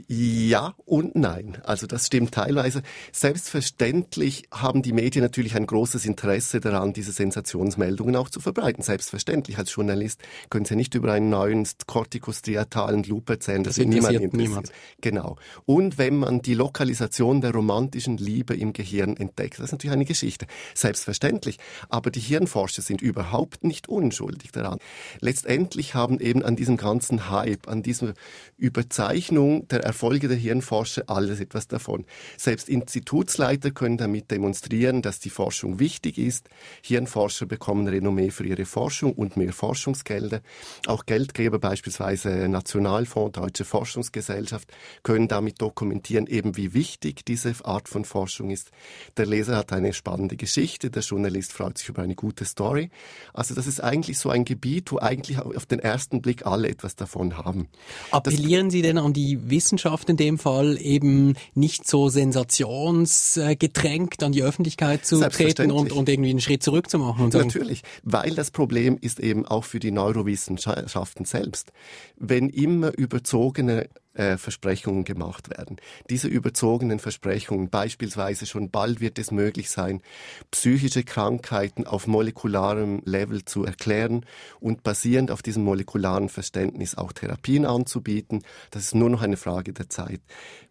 Ja 0.09 0.75
und 0.87 1.17
nein. 1.17 1.59
Also 1.65 1.87
das 1.87 2.07
stimmt 2.07 2.33
teilweise. 2.33 2.83
Selbstverständlich 3.13 4.45
haben 4.51 4.81
die 4.81 4.93
Medien 4.93 5.23
natürlich 5.23 5.55
ein 5.55 5.67
großes 5.67 6.07
Interesse 6.07 6.61
daran, 6.61 6.95
diese 6.95 7.13
Sensationsmeldungen 7.13 8.17
auch 8.17 8.31
zu 8.31 8.41
verbreiten. 8.41 8.83
Selbstverständlich. 8.83 9.59
Als 9.59 9.75
Journalist 9.75 10.23
können 10.49 10.65
Sie 10.65 10.77
nicht 10.77 10.95
über 10.95 11.13
einen 11.13 11.29
neuen 11.29 11.69
kortikostriatalen 11.87 13.03
Loop 13.03 13.29
erzählen. 13.29 13.65
Das, 13.65 13.77
das 13.77 13.85
interessiert 13.85 14.23
niemand 14.23 14.35
interessiert. 14.35 14.49
Niemand. 14.49 14.73
Genau. 15.03 15.37
Und 15.67 15.99
wenn 15.99 16.17
man 16.17 16.41
die 16.41 16.55
Lokalisation 16.55 17.43
der 17.43 17.53
romantischen 17.53 18.17
Liebe 18.17 18.55
im 18.57 18.73
Gehirn 18.73 19.19
entdeckt, 19.19 19.59
das 19.59 19.67
ist 19.67 19.73
natürlich 19.73 19.95
eine 19.95 20.07
Geschichte. 20.07 20.47
Selbstverständlich. 20.75 21.59
Aber 21.91 22.11
die 22.11 22.21
Hirnforscher 22.21 22.81
sind 22.81 23.03
überhaupt 23.03 23.63
nicht 23.63 23.91
unschuldig 23.91 24.53
daran. 24.53 24.79
Letztendlich 25.21 25.95
haben 25.95 26.19
eben 26.19 26.43
an 26.43 26.57
diesem 26.57 26.79
ganzen 26.79 27.29
Hype, 27.29 27.69
an 27.69 27.83
dieser 27.83 28.15
Überzeichnung 28.57 29.69
der 29.69 29.82
Erfolge 29.83 30.29
der 30.29 30.37
Hirnforscher 30.37 31.05
alles 31.07 31.41
etwas 31.41 31.69
davon. 31.69 32.05
Selbst 32.37 32.69
Institutsleiter 32.69 33.71
können 33.71 33.99
damit 33.99 34.31
demonstrieren, 34.31 35.03
dass 35.03 35.21
die 35.21 35.31
Forschung 35.31 35.79
wichtig 35.79 36.19
ist. 36.19 36.49
Hirnforscher 36.83 37.47
bekommen 37.47 37.87
Renommee 37.87 38.31
für 38.31 38.45
ihre 38.45 38.65
Forschung 38.65 39.13
und 39.13 39.37
mehr 39.37 39.53
Forschungsgelder. 39.53 40.41
Auch 40.87 41.07
Geldgeber, 41.07 41.59
beispielsweise 41.59 42.49
Nationalfonds, 42.49 43.39
Deutsche 43.39 43.65
Forschungsgesellschaft, 43.65 44.73
können 45.03 45.29
damit 45.29 45.61
dokumentieren, 45.61 46.27
eben 46.27 46.57
wie 46.57 46.75
wichtig 46.75 47.25
diese 47.25 47.53
Art 47.65 47.89
von 47.89 48.05
Forschung 48.05 48.51
ist. 48.51 48.71
Der 49.17 49.27
Leser 49.27 49.57
hat 49.57 49.73
eine 49.73 49.93
spannende 49.93 50.37
Geschichte, 50.37 50.91
der 50.91 51.03
Journalist 51.03 51.53
freut 51.53 51.79
sich 51.79 51.89
über 51.89 52.03
eine 52.03 52.15
gute 52.15 52.45
Story. 52.45 52.91
Also 53.35 53.55
das 53.55 53.67
ist 53.67 53.81
eigentlich 53.81 54.19
so 54.19 54.31
ein 54.31 54.45
Gebiet, 54.45 54.91
wo 54.93 54.99
eigentlich 54.99 55.39
auf 55.39 55.67
den 55.67 55.81
ersten 55.81 56.23
Blick 56.23 56.47
alle 56.47 56.69
etwas 56.69 56.97
davon 56.97 57.37
haben. 57.37 57.69
Appellieren 58.11 58.67
das, 58.67 58.73
Sie 58.73 58.83
denn 58.83 58.99
an 58.99 59.13
die 59.13 59.51
Wissenschaft 59.51 59.72
Wissenschaft 59.73 60.11
in 60.11 60.19
dem 60.19 60.39
Fall 60.39 60.77
eben 60.81 61.35
nicht 61.55 61.89
so 61.89 62.11
sensationsgetränkt 62.11 64.23
an 64.23 64.33
die 64.33 64.43
Öffentlichkeit 64.43 65.07
zu 65.07 65.27
treten 65.31 65.71
und, 65.71 65.93
und 65.93 66.11
irgendwie 66.11 66.29
einen 66.31 66.43
Schritt 66.43 66.63
zurück 66.63 66.91
zu 66.91 66.99
machen. 66.99 67.25
Und 67.25 67.33
sagen, 67.33 67.47
Natürlich, 67.47 67.81
weil 68.03 68.35
das 68.35 68.51
Problem 68.51 68.99
ist 69.01 69.19
eben 69.19 69.47
auch 69.47 69.65
für 69.65 69.81
die 69.81 69.91
Neurowissenschaften 69.91 71.25
selbst. 71.25 71.73
Wenn 72.19 72.51
immer 72.51 72.93
überzogene 72.99 73.89
äh, 74.15 74.37
Versprechungen 74.37 75.05
gemacht 75.05 75.51
werden. 75.51 75.77
Diese 76.11 76.29
überzogenen 76.29 76.99
Versprechungen, 76.99 77.71
beispielsweise 77.71 78.47
schon 78.47 78.71
bald 78.71 79.01
wird 79.01 79.19
es 79.19 79.31
möglich 79.31 79.71
sein, 79.71 80.03
psychische 80.51 81.03
Krankheiten 81.03 81.87
auf 81.87 82.07
molekularem 82.07 83.03
Level 83.05 83.45
zu 83.45 83.65
erklären 83.65 84.27
und 84.61 84.83
basierend 84.83 85.31
auf 85.31 85.43
diesem 85.43 85.65
molekularen 85.65 86.29
Verständnis 86.29 86.95
auch 86.95 87.13
Therapien 87.13 87.65
anzubieten. 87.65 88.43
Das 88.71 88.85
ist 88.85 88.95
nur 88.95 89.11
noch 89.11 89.23
eine 89.23 89.37
Frage 89.37 89.73
der 89.73 89.89
Zeit. 89.89 90.21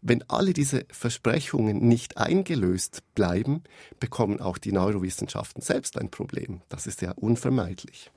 Wenn 0.01 0.24
alle 0.29 0.53
diese 0.53 0.86
Versprechungen 0.91 1.88
nicht 1.88 2.17
eingelöst 2.17 3.03
bleiben, 3.15 3.63
bekommen 4.00 4.39
auch 4.39 4.57
die 4.57 4.71
Neurowissenschaften 4.71 5.62
selbst 5.62 5.98
ein 5.98 6.10
Problem. 6.10 6.62
Das 6.69 6.88
ist 6.88 7.01
ja 7.01 7.12
unvermeidlich. 7.12 8.12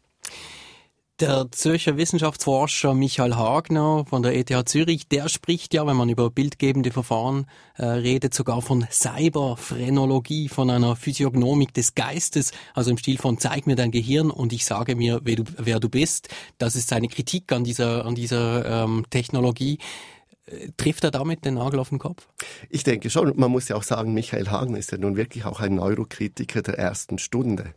Der 1.20 1.46
Zürcher 1.52 1.96
Wissenschaftsforscher 1.96 2.92
Michael 2.92 3.36
Hagner 3.36 4.04
von 4.04 4.24
der 4.24 4.34
ETH 4.34 4.68
Zürich, 4.68 5.06
der 5.06 5.28
spricht 5.28 5.72
ja, 5.72 5.86
wenn 5.86 5.96
man 5.96 6.08
über 6.08 6.28
bildgebende 6.28 6.90
Verfahren 6.90 7.46
äh, 7.76 7.84
redet, 7.84 8.34
sogar 8.34 8.62
von 8.62 8.84
Cyberphrenologie, 8.90 10.48
von 10.48 10.70
einer 10.70 10.96
Physiognomik 10.96 11.72
des 11.72 11.94
Geistes, 11.94 12.50
also 12.74 12.90
im 12.90 12.98
Stil 12.98 13.18
von 13.18 13.38
zeig 13.38 13.68
mir 13.68 13.76
dein 13.76 13.92
Gehirn 13.92 14.32
und 14.32 14.52
ich 14.52 14.64
sage 14.64 14.96
mir, 14.96 15.20
wer 15.22 15.36
du, 15.36 15.44
wer 15.56 15.78
du 15.78 15.88
bist. 15.88 16.30
Das 16.58 16.74
ist 16.74 16.88
seine 16.88 17.06
Kritik 17.06 17.52
an 17.52 17.62
dieser, 17.62 18.06
an 18.06 18.16
dieser 18.16 18.82
ähm, 18.82 19.06
Technologie. 19.08 19.78
Äh, 20.46 20.70
trifft 20.76 21.04
er 21.04 21.12
damit 21.12 21.44
den 21.44 21.54
Nagel 21.54 21.78
auf 21.78 21.90
den 21.90 22.00
Kopf? 22.00 22.26
Ich 22.70 22.82
denke 22.82 23.08
schon. 23.08 23.32
Man 23.36 23.52
muss 23.52 23.68
ja 23.68 23.76
auch 23.76 23.84
sagen, 23.84 24.14
Michael 24.14 24.50
Hagner 24.50 24.78
ist 24.78 24.90
ja 24.90 24.98
nun 24.98 25.16
wirklich 25.16 25.44
auch 25.44 25.60
ein 25.60 25.76
Neurokritiker 25.76 26.62
der 26.62 26.76
ersten 26.76 27.18
Stunde. 27.18 27.72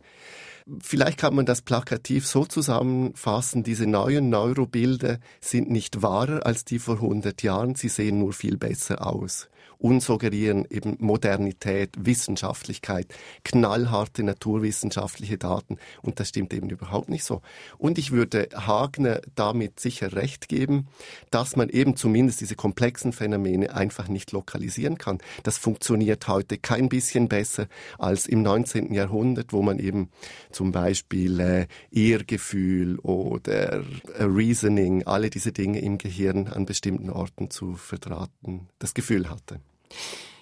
Vielleicht 0.82 1.18
kann 1.18 1.34
man 1.34 1.46
das 1.46 1.62
plakativ 1.62 2.26
so 2.26 2.44
zusammenfassen, 2.44 3.62
diese 3.62 3.86
neuen 3.86 4.28
Neurobilder 4.28 5.18
sind 5.40 5.70
nicht 5.70 6.02
wahrer 6.02 6.44
als 6.44 6.64
die 6.66 6.78
vor 6.78 6.96
100 6.96 7.42
Jahren, 7.42 7.74
sie 7.74 7.88
sehen 7.88 8.18
nur 8.18 8.34
viel 8.34 8.58
besser 8.58 9.06
aus 9.06 9.48
und 9.78 10.02
suggerieren 10.02 10.66
eben 10.68 10.96
Modernität, 10.98 11.90
Wissenschaftlichkeit, 11.98 13.06
knallharte 13.44 14.22
naturwissenschaftliche 14.22 15.38
Daten. 15.38 15.78
Und 16.02 16.20
das 16.20 16.28
stimmt 16.28 16.52
eben 16.52 16.68
überhaupt 16.68 17.08
nicht 17.08 17.24
so. 17.24 17.42
Und 17.78 17.98
ich 17.98 18.10
würde 18.10 18.48
Hagner 18.54 19.20
damit 19.36 19.78
sicher 19.80 20.12
recht 20.12 20.48
geben, 20.48 20.88
dass 21.30 21.56
man 21.56 21.68
eben 21.68 21.96
zumindest 21.96 22.40
diese 22.40 22.56
komplexen 22.56 23.12
Phänomene 23.12 23.74
einfach 23.74 24.08
nicht 24.08 24.32
lokalisieren 24.32 24.98
kann. 24.98 25.18
Das 25.44 25.58
funktioniert 25.58 26.26
heute 26.26 26.58
kein 26.58 26.88
bisschen 26.88 27.28
besser 27.28 27.68
als 27.98 28.26
im 28.26 28.42
19. 28.42 28.92
Jahrhundert, 28.92 29.52
wo 29.52 29.62
man 29.62 29.78
eben 29.78 30.10
zum 30.58 30.72
Beispiel 30.72 31.38
äh, 31.38 31.66
Ehrgefühl 31.92 32.98
oder 32.98 33.74
äh, 33.74 33.82
Reasoning, 34.18 35.04
alle 35.04 35.30
diese 35.30 35.52
Dinge 35.52 35.78
im 35.78 35.98
Gehirn 35.98 36.48
an 36.48 36.66
bestimmten 36.66 37.10
Orten 37.10 37.48
zu 37.48 37.74
verdrahten, 37.74 38.68
das 38.80 38.92
Gefühl 38.92 39.30
hatte. 39.30 39.60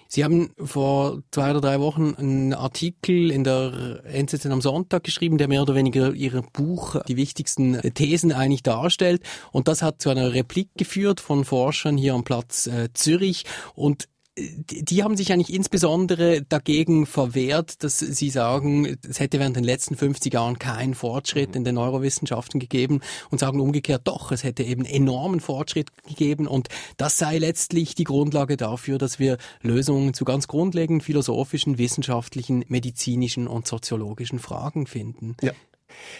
Sie 0.07 0.23
haben 0.23 0.49
vor 0.57 1.21
zwei 1.29 1.51
oder 1.51 1.61
drei 1.61 1.79
Wochen 1.79 2.15
einen 2.15 2.53
Artikel 2.55 3.29
in 3.29 3.43
der 3.43 4.01
NZZ 4.05 4.47
am 4.47 4.61
Sonntag 4.61 5.03
geschrieben, 5.03 5.37
der 5.37 5.49
mehr 5.49 5.61
oder 5.61 5.75
weniger 5.75 6.11
Ihr 6.13 6.41
Buch 6.51 6.95
die 7.07 7.17
wichtigsten 7.17 7.79
Thesen 7.93 8.31
eigentlich 8.31 8.63
darstellt. 8.63 9.21
Und 9.51 9.67
das 9.67 9.83
hat 9.83 10.01
zu 10.01 10.09
einer 10.09 10.33
Replik 10.33 10.69
geführt 10.77 11.19
von 11.19 11.45
Forschern 11.45 11.95
hier 11.95 12.15
am 12.15 12.23
Platz 12.23 12.65
äh, 12.65 12.89
Zürich. 12.93 13.43
Und 13.75 14.07
die 14.37 15.03
haben 15.03 15.17
sich 15.17 15.33
eigentlich 15.33 15.53
insbesondere 15.53 16.43
dagegen 16.43 17.05
verwehrt, 17.05 17.83
dass 17.83 17.99
sie 17.99 18.29
sagen, 18.29 18.97
es 19.07 19.19
hätte 19.19 19.39
während 19.39 19.55
den 19.55 19.63
letzten 19.63 19.95
50 19.95 20.33
Jahren 20.33 20.59
keinen 20.59 20.93
Fortschritt 20.93 21.55
in 21.55 21.63
den 21.63 21.75
Neurowissenschaften 21.75 22.59
gegeben 22.59 23.01
und 23.31 23.39
sagen 23.39 23.59
umgekehrt 23.59 24.01
doch, 24.05 24.31
es 24.31 24.43
hätte 24.43 24.63
eben 24.63 24.85
enormen 24.85 25.39
Fortschritt 25.39 25.89
gegeben 26.07 26.47
und 26.47 26.67
das 26.97 27.17
sei 27.17 27.39
letztlich 27.39 27.95
die 27.95 28.03
Grundlage 28.03 28.57
dafür, 28.57 28.97
dass 28.99 29.17
wir 29.17 29.37
Lösungen 29.61 30.13
zu 30.13 30.23
ganz 30.23 30.47
grundlegenden 30.47 31.01
philosophischen, 31.01 31.77
wissenschaftlichen, 31.77 32.63
medizinischen 32.67 33.47
und 33.47 33.67
soziologischen 33.67 34.39
Fragen 34.39 34.85
finden. 34.85 35.35
Ja. 35.41 35.51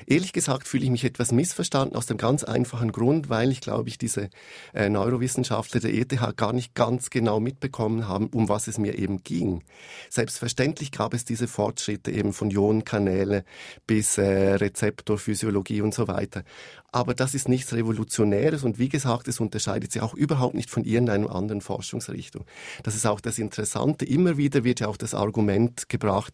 Ehrlich 0.06 0.34
gesagt 0.34 0.68
fühle 0.68 0.84
ich 0.84 0.90
mich 0.90 1.04
etwas 1.04 1.32
missverstanden 1.32 1.96
aus 1.96 2.06
dem 2.06 2.18
ganz 2.18 2.44
einfachen 2.44 2.92
Grund, 2.92 3.30
weil 3.30 3.52
ich 3.52 3.62
glaube 3.62 3.90
ich 3.90 3.98
diese 3.98 4.30
äh, 4.74 4.90
Neurowissenschaftler 4.90 5.80
der 5.80 5.94
ETH 5.94 6.16
gar 6.36 6.54
nicht 6.54 6.76
ganz 6.76 7.10
genau 7.10 7.40
mitbekommen 7.40 8.08
haben, 8.08 8.28
um 8.28 8.50
was 8.50 8.68
es 8.68 8.78
mir 8.78 8.98
eben 8.98 9.24
ging. 9.24 9.64
Selbstverständlich 10.10 10.92
gab 10.92 11.14
es 11.14 11.26
diese 11.26 11.48
Fortschritte 11.48 12.12
eben 12.12 12.34
von 12.34 12.52
Ionenkanäle 12.52 13.44
bis 13.86 14.18
äh, 14.18 14.54
Rezeptorphysiologie 14.56 15.82
und 15.82 15.94
so 15.94 16.08
weiter 16.08 16.44
aber 16.92 17.14
das 17.14 17.36
ist 17.36 17.48
nichts 17.50 17.74
Revolutionäres 17.74 18.64
und 18.64 18.80
wie 18.80 18.90
gesagt, 18.90 19.28
es 19.28 19.40
unterscheidet 19.40 19.92
sich 19.92 20.02
auch 20.02 20.14
überhaupt 20.14 20.56
nicht 20.56 20.70
von 20.70 20.84
irgendeiner 20.84 21.36
anderen 21.36 21.62
Forschungsrichtung. 21.62 22.46
Das 22.82 22.96
ist 22.96 23.06
auch 23.06 23.20
das 23.20 23.38
Interessante. 23.38 24.06
Immer 24.06 24.38
wieder 24.38 24.64
wird 24.64 24.80
ja 24.80 24.88
auch 24.88 24.98
das 24.98 25.14
Argument 25.14 25.90
gebracht, 25.90 26.34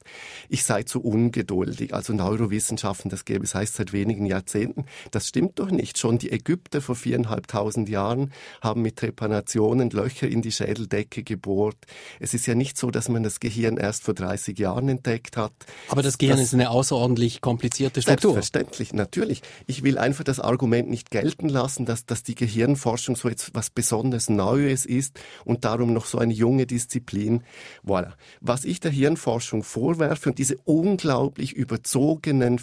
ich 0.50 0.63
sei 0.63 0.83
zu 0.83 1.01
ungeduldig. 1.01 1.93
Also 1.93 2.13
Neurowissenschaften, 2.13 3.09
das 3.09 3.25
gäbe 3.33 3.45
es 3.45 3.55
heißt 3.55 3.75
seit 3.75 3.93
wenigen 3.93 4.27
Jahrzehnten. 4.27 4.85
Das 5.09 5.27
stimmt 5.27 5.57
doch 5.57 5.71
nicht. 5.71 5.97
Schon 5.97 6.19
die 6.19 6.31
Ägypter 6.31 6.81
vor 6.81 6.95
viereinhalbtausend 6.95 7.89
Jahren 7.89 8.31
haben 8.61 8.83
mit 8.83 8.97
Trepanationen 8.97 9.89
Löcher 9.89 10.27
in 10.27 10.43
die 10.43 10.51
Schädeldecke 10.51 11.23
gebohrt. 11.23 11.77
Es 12.19 12.35
ist 12.35 12.45
ja 12.45 12.53
nicht 12.53 12.77
so, 12.77 12.91
dass 12.91 13.09
man 13.09 13.23
das 13.23 13.39
Gehirn 13.39 13.77
erst 13.77 14.03
vor 14.03 14.13
30 14.13 14.59
Jahren 14.59 14.87
entdeckt 14.87 15.35
hat. 15.35 15.51
Aber 15.89 16.03
das 16.03 16.19
Gehirn 16.19 16.37
das, 16.37 16.47
ist 16.47 16.53
eine 16.53 16.69
außerordentlich 16.69 17.41
komplizierte 17.41 18.03
Struktur. 18.03 18.33
Selbstverständlich, 18.33 18.93
natürlich. 18.93 19.41
Ich 19.65 19.81
will 19.81 19.97
einfach 19.97 20.23
das 20.23 20.39
Argument 20.39 20.89
nicht 20.89 21.09
gelten 21.09 21.49
lassen, 21.49 21.87
dass, 21.87 22.05
dass 22.05 22.21
die 22.21 22.35
Gehirnforschung 22.35 23.15
so 23.15 23.29
etwas 23.29 23.71
besonders 23.71 24.29
Neues 24.29 24.85
ist 24.85 25.19
und 25.43 25.65
darum 25.65 25.91
noch 25.91 26.05
so 26.05 26.19
eine 26.19 26.33
junge 26.33 26.67
Disziplin. 26.67 27.41
Voilà. 27.83 28.11
Was 28.41 28.63
ich 28.63 28.79
der 28.79 28.91
Hirnforschung 28.91 29.63
vorwerfe 29.63 30.29
und 30.29 30.37
diese 30.37 30.57
unglaublich 30.65 31.53
überzogenen 31.53 32.59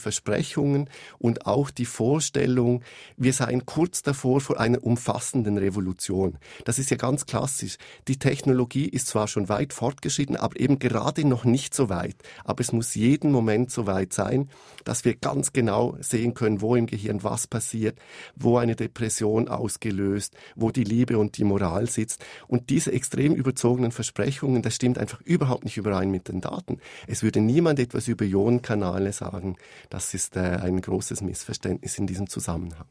Versprechungen 0.50 0.88
und 1.18 1.46
auch 1.46 1.70
die 1.70 1.86
Vorstellung, 1.86 2.82
wir 3.16 3.32
seien 3.32 3.66
kurz 3.66 4.02
davor 4.02 4.40
vor 4.40 4.60
einer 4.60 4.82
umfassenden 4.82 5.58
Revolution. 5.58 6.38
Das 6.64 6.78
ist 6.78 6.90
ja 6.90 6.96
ganz 6.96 7.26
klassisch. 7.26 7.76
Die 8.08 8.18
Technologie 8.18 8.88
ist 8.88 9.06
zwar 9.06 9.28
schon 9.28 9.48
weit 9.48 9.72
fortgeschritten, 9.72 10.36
aber 10.36 10.58
eben 10.58 10.78
gerade 10.78 11.26
noch 11.26 11.44
nicht 11.44 11.74
so 11.74 11.88
weit. 11.88 12.16
Aber 12.44 12.60
es 12.60 12.72
muss 12.72 12.94
jeden 12.94 13.30
Moment 13.30 13.70
so 13.70 13.86
weit 13.86 14.12
sein, 14.12 14.50
dass 14.84 15.04
wir 15.04 15.14
ganz 15.14 15.52
genau 15.52 15.96
sehen 16.00 16.34
können, 16.34 16.60
wo 16.60 16.74
im 16.74 16.86
Gehirn 16.86 17.22
was 17.22 17.46
passiert 17.46 17.98
wo 18.36 18.58
eine 18.58 18.76
Depression 18.76 19.48
ausgelöst, 19.48 20.34
wo 20.56 20.70
die 20.70 20.84
Liebe 20.84 21.18
und 21.18 21.36
die 21.38 21.44
Moral 21.44 21.88
sitzt. 21.88 22.24
Und 22.48 22.70
diese 22.70 22.92
extrem 22.92 23.34
überzogenen 23.34 23.92
Versprechungen, 23.92 24.62
das 24.62 24.74
stimmt 24.74 24.98
einfach 24.98 25.20
überhaupt 25.22 25.64
nicht 25.64 25.76
überein 25.76 26.10
mit 26.10 26.28
den 26.28 26.40
Daten. 26.40 26.78
Es 27.06 27.22
würde 27.22 27.40
niemand 27.40 27.78
etwas 27.78 28.08
über 28.08 28.24
Ionenkanale 28.24 29.12
sagen. 29.12 29.56
Das 29.88 30.14
ist 30.14 30.36
äh, 30.36 30.39
ein 30.40 30.80
großes 30.80 31.22
Missverständnis 31.22 31.98
in 31.98 32.06
diesem 32.06 32.28
Zusammenhang. 32.28 32.86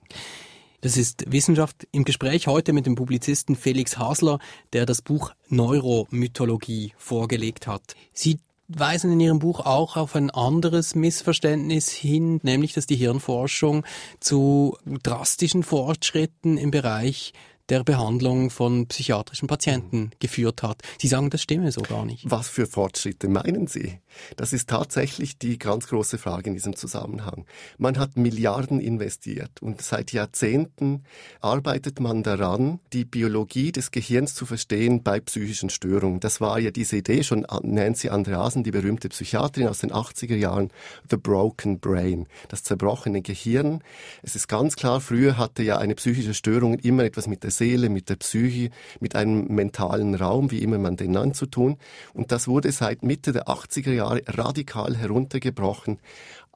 Das 0.81 0.95
ist 0.95 1.29
Wissenschaft 1.29 1.87
im 1.91 2.05
Gespräch 2.05 2.47
heute 2.47 2.71
mit 2.71 2.85
dem 2.85 2.95
Publizisten 2.95 3.57
Felix 3.57 3.97
Hasler, 3.97 4.39
der 4.71 4.85
das 4.85 5.01
Buch 5.01 5.33
Neuromythologie 5.49 6.93
vorgelegt 6.97 7.67
hat. 7.67 7.95
Sie 8.13 8.39
weisen 8.69 9.11
in 9.11 9.19
Ihrem 9.19 9.39
Buch 9.39 9.65
auch 9.65 9.97
auf 9.97 10.15
ein 10.15 10.29
anderes 10.29 10.95
Missverständnis 10.95 11.89
hin, 11.89 12.39
nämlich 12.43 12.73
dass 12.73 12.85
die 12.85 12.95
Hirnforschung 12.95 13.83
zu 14.19 14.77
drastischen 15.03 15.63
Fortschritten 15.63 16.57
im 16.57 16.71
Bereich 16.71 17.33
der 17.69 17.83
Behandlung 17.83 18.49
von 18.49 18.87
psychiatrischen 18.87 19.47
Patienten 19.47 20.11
geführt 20.19 20.63
hat. 20.63 20.81
Sie 20.99 21.07
sagen, 21.07 21.29
das 21.29 21.41
stimme 21.41 21.71
so 21.71 21.81
gar 21.81 22.05
nicht. 22.05 22.29
Was 22.29 22.49
für 22.49 22.65
Fortschritte 22.65 23.29
meinen 23.29 23.67
Sie? 23.67 23.99
Das 24.35 24.53
ist 24.53 24.69
tatsächlich 24.69 25.37
die 25.37 25.59
ganz 25.59 25.87
große 25.87 26.17
Frage 26.17 26.49
in 26.49 26.55
diesem 26.55 26.75
Zusammenhang. 26.75 27.45
Man 27.77 27.99
hat 27.99 28.17
Milliarden 28.17 28.79
investiert 28.79 29.61
und 29.61 29.81
seit 29.81 30.11
Jahrzehnten 30.11 31.03
arbeitet 31.41 31.99
man 31.99 32.23
daran, 32.23 32.79
die 32.91 33.05
Biologie 33.05 33.71
des 33.71 33.91
Gehirns 33.91 34.33
zu 34.33 34.45
verstehen 34.45 35.03
bei 35.03 35.19
psychischen 35.19 35.69
Störungen. 35.69 36.19
Das 36.19 36.41
war 36.41 36.59
ja 36.59 36.71
diese 36.71 36.97
Idee 36.97 37.23
schon 37.23 37.45
Nancy 37.61 38.09
Andreasen, 38.09 38.63
die 38.63 38.71
berühmte 38.71 39.09
Psychiaterin 39.09 39.67
aus 39.67 39.79
den 39.79 39.91
80er 39.91 40.35
Jahren, 40.35 40.71
The 41.09 41.17
Broken 41.17 41.79
Brain, 41.79 42.27
das 42.47 42.63
zerbrochene 42.63 43.21
Gehirn. 43.21 43.83
Es 44.23 44.35
ist 44.35 44.47
ganz 44.47 44.75
klar, 44.75 45.01
früher 45.01 45.37
hatte 45.37 45.61
ja 45.61 45.77
eine 45.77 45.95
psychische 45.95 46.33
Störung 46.33 46.79
immer 46.79 47.03
etwas 47.03 47.27
mit 47.27 47.43
der 47.43 47.51
Seele, 47.59 47.89
mit 47.89 48.09
der 48.09 48.15
Psyche, 48.15 48.71
mit 48.99 49.15
einem 49.15 49.45
mentalen 49.47 50.15
Raum, 50.15 50.49
wie 50.49 50.63
immer 50.63 50.79
man 50.79 50.97
den 50.97 51.11
nennt, 51.11 51.35
zu 51.35 51.45
tun. 51.45 51.77
Und 52.13 52.31
das 52.31 52.47
wurde 52.47 52.71
seit 52.71 53.03
Mitte 53.03 53.31
der 53.31 53.47
80er 53.47 53.91
Jahre 53.91 54.21
radikal 54.27 54.97
heruntergebrochen 54.97 55.99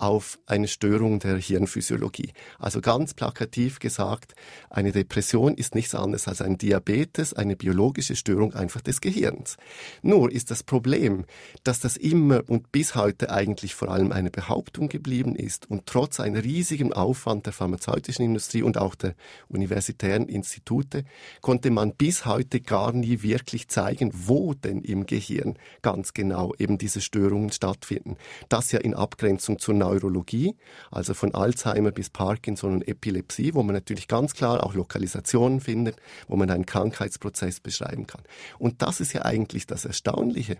auf 0.03 0.37
eine 0.47 0.67
Störung 0.67 1.19
der 1.19 1.37
Hirnphysiologie. 1.37 2.33
Also 2.59 2.81
ganz 2.81 3.13
plakativ 3.13 3.79
gesagt, 3.79 4.35
eine 4.69 4.91
Depression 4.91 5.55
ist 5.55 5.75
nichts 5.75 5.95
anderes 5.95 6.27
als 6.27 6.41
ein 6.41 6.57
Diabetes, 6.57 7.33
eine 7.33 7.55
biologische 7.55 8.17
Störung 8.17 8.53
einfach 8.53 8.81
des 8.81 8.99
Gehirns. 8.99 9.55
Nur 10.01 10.29
ist 10.29 10.51
das 10.51 10.61
Problem, 10.61 11.23
dass 11.63 11.79
das 11.79 11.95
immer 11.95 12.41
und 12.47 12.73
bis 12.73 12.95
heute 12.95 13.31
eigentlich 13.31 13.75
vor 13.75 13.91
allem 13.91 14.11
eine 14.11 14.29
Behauptung 14.29 14.89
geblieben 14.89 15.37
ist 15.37 15.71
und 15.71 15.85
trotz 15.85 16.19
einem 16.19 16.35
riesigen 16.35 16.91
Aufwand 16.91 17.45
der 17.45 17.53
pharmazeutischen 17.53 18.25
Industrie 18.25 18.61
und 18.61 18.77
auch 18.77 18.95
der 18.95 19.15
universitären 19.47 20.27
Institute 20.27 21.05
konnte 21.39 21.71
man 21.71 21.95
bis 21.95 22.25
heute 22.25 22.59
gar 22.59 22.91
nie 22.91 23.21
wirklich 23.21 23.69
zeigen, 23.69 24.11
wo 24.13 24.53
denn 24.53 24.81
im 24.81 25.05
Gehirn 25.05 25.57
ganz 25.81 26.13
genau 26.13 26.53
eben 26.57 26.77
diese 26.77 26.99
Störungen 26.99 27.53
stattfinden. 27.53 28.17
Das 28.49 28.73
ja 28.73 28.79
in 28.79 28.95
Abgrenzung 28.95 29.59
zur 29.59 29.75
Neurologie, 29.93 30.55
also 30.91 31.13
von 31.13 31.33
Alzheimer 31.33 31.91
bis 31.91 32.09
Parkinson 32.09 32.73
und 32.73 32.87
Epilepsie, 32.87 33.53
wo 33.53 33.63
man 33.63 33.75
natürlich 33.75 34.07
ganz 34.07 34.33
klar 34.33 34.65
auch 34.65 34.73
Lokalisationen 34.73 35.61
findet, 35.61 35.97
wo 36.27 36.35
man 36.35 36.49
einen 36.49 36.65
Krankheitsprozess 36.65 37.59
beschreiben 37.59 38.07
kann. 38.07 38.21
Und 38.57 38.81
das 38.81 38.99
ist 38.99 39.13
ja 39.13 39.23
eigentlich 39.23 39.67
das 39.67 39.85
Erstaunliche. 39.85 40.57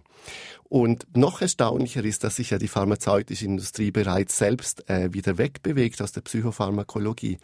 Und 0.70 1.06
noch 1.16 1.42
erstaunlicher 1.42 2.04
ist, 2.04 2.24
dass 2.24 2.38
sich 2.38 2.50
ja 2.50 2.58
die 2.58 2.68
pharmazeutische 2.68 3.46
Industrie 3.46 3.92
bereits 3.92 4.38
selbst 4.40 4.90
äh, 4.90 5.13
wieder 5.13 5.38
wegbewegt 5.38 6.02
aus 6.02 6.13
der 6.13 6.22
Psychopharmakologie. 6.22 7.38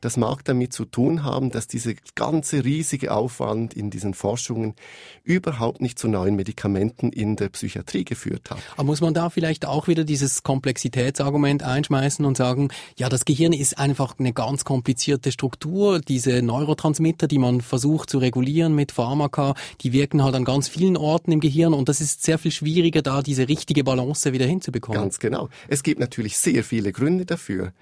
Das 0.00 0.16
mag 0.16 0.44
damit 0.44 0.72
zu 0.72 0.86
tun 0.86 1.22
haben, 1.22 1.50
dass 1.50 1.66
dieser 1.66 1.92
ganze 2.14 2.64
riesige 2.64 3.12
Aufwand 3.12 3.74
in 3.74 3.90
diesen 3.90 4.14
Forschungen 4.14 4.74
überhaupt 5.24 5.82
nicht 5.82 5.98
zu 5.98 6.08
neuen 6.08 6.36
Medikamenten 6.36 7.12
in 7.12 7.36
der 7.36 7.50
Psychiatrie 7.50 8.04
geführt 8.04 8.50
hat. 8.50 8.58
Aber 8.76 8.84
muss 8.84 9.02
man 9.02 9.12
da 9.12 9.28
vielleicht 9.28 9.66
auch 9.66 9.86
wieder 9.86 10.04
dieses 10.04 10.42
Komplexitätsargument 11.20 11.62
einschmeißen 11.62 12.24
und 12.24 12.36
sagen, 12.36 12.68
ja, 12.96 13.08
das 13.08 13.24
Gehirn 13.24 13.52
ist 13.52 13.78
einfach 13.78 14.18
eine 14.18 14.32
ganz 14.32 14.64
komplizierte 14.64 15.32
Struktur. 15.32 16.00
Diese 16.00 16.42
Neurotransmitter, 16.42 17.28
die 17.28 17.38
man 17.38 17.60
versucht 17.60 18.10
zu 18.10 18.18
regulieren 18.18 18.74
mit 18.74 18.92
Pharmaka, 18.92 19.54
die 19.82 19.92
wirken 19.92 20.22
halt 20.22 20.34
an 20.34 20.44
ganz 20.44 20.68
vielen 20.68 20.96
Orten 20.96 21.32
im 21.32 21.40
Gehirn 21.40 21.74
und 21.74 21.88
das 21.88 22.00
ist 22.00 22.22
sehr 22.22 22.38
viel 22.38 22.50
schwieriger, 22.50 23.02
da 23.02 23.22
diese 23.22 23.48
richtige 23.48 23.84
Balance 23.84 24.32
wieder 24.32 24.46
hinzubekommen. 24.46 25.00
Ganz 25.00 25.18
genau. 25.18 25.48
Es 25.68 25.82
gibt 25.82 26.00
natürlich 26.00 26.38
sehr 26.38 26.64
viele 26.64 26.92
Gründe 26.92 27.26
dafür. 27.26 27.72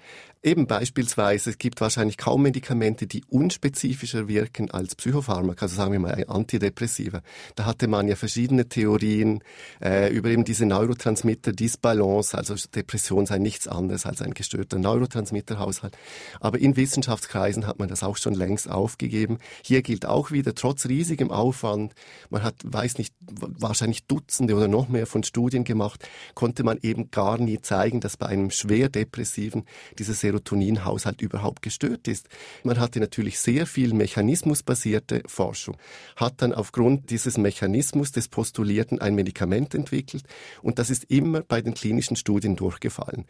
Eben 0.41 0.67
beispielsweise, 0.67 1.49
es 1.49 1.57
gibt 1.57 1.81
wahrscheinlich 1.81 2.15
kaum 2.15 2.43
Medikamente, 2.43 3.07
die 3.07 3.25
unspezifischer 3.27 4.29
wirken 4.29 4.71
als 4.71 4.95
Psychopharmaka, 4.95 5.65
also 5.65 5.75
sagen 5.75 5.91
wir 5.91 5.99
mal 5.99 6.23
Antidepressiva. 6.29 7.21
Da 7.55 7.65
hatte 7.65 7.89
man 7.89 8.07
ja 8.07 8.15
verschiedene 8.15 8.69
Theorien 8.69 9.43
äh, 9.83 10.09
über 10.13 10.29
eben 10.29 10.45
diese 10.45 10.65
Neurotransmitter-Disbalance, 10.65 12.37
also 12.37 12.55
Depression 12.73 13.25
sei 13.25 13.37
nichts 13.37 13.67
anderes 13.67 14.05
als 14.05 14.21
ein 14.21 14.33
gestörter 14.33 14.79
Neurotransmitterhaushalt. 14.79 15.97
Aber 16.39 16.57
in 16.57 16.77
Wissenschaftskreisen 16.77 17.67
hat 17.67 17.79
man 17.79 17.89
das 17.89 18.01
auch 18.01 18.15
schon 18.15 18.33
längst 18.33 18.71
aufgegeben. 18.71 19.39
Hier 19.61 19.81
gilt 19.81 20.05
auch 20.05 20.31
wieder, 20.31 20.55
trotz 20.55 20.85
riesigem 20.85 21.31
Aufwand, 21.31 21.95
man 22.29 22.43
hat, 22.43 22.55
weiß 22.63 22.97
nicht, 22.97 23.13
wahrscheinlich 23.19 24.05
Dutzende 24.05 24.55
oder 24.55 24.69
noch 24.69 24.87
mehr 24.87 25.05
von 25.05 25.23
Studien 25.23 25.65
gemacht, 25.65 26.07
konnte 26.33 26.63
man 26.63 26.79
eben 26.81 27.11
gar 27.11 27.37
nie 27.37 27.59
zeigen, 27.59 27.99
dass 27.99 28.15
bei 28.15 28.27
einem 28.27 28.51
schwer 28.51 28.87
depressiven 28.87 29.65
diese 29.97 30.15
Serotoninhaushalt 30.29 31.21
überhaupt 31.21 31.61
gestört 31.61 32.07
ist. 32.07 32.29
Man 32.63 32.79
hatte 32.79 32.99
natürlich 32.99 33.39
sehr 33.39 33.65
viel 33.65 33.93
mechanismusbasierte 33.93 35.23
Forschung, 35.25 35.77
hat 36.15 36.41
dann 36.41 36.53
aufgrund 36.53 37.09
dieses 37.09 37.37
Mechanismus 37.37 38.11
des 38.11 38.27
Postulierten 38.27 38.99
ein 38.99 39.15
Medikament 39.15 39.73
entwickelt 39.73 40.23
und 40.61 40.79
das 40.79 40.89
ist 40.89 41.05
immer 41.05 41.41
bei 41.41 41.61
den 41.61 41.73
klinischen 41.73 42.15
Studien 42.15 42.55
durchgefallen. 42.55 43.25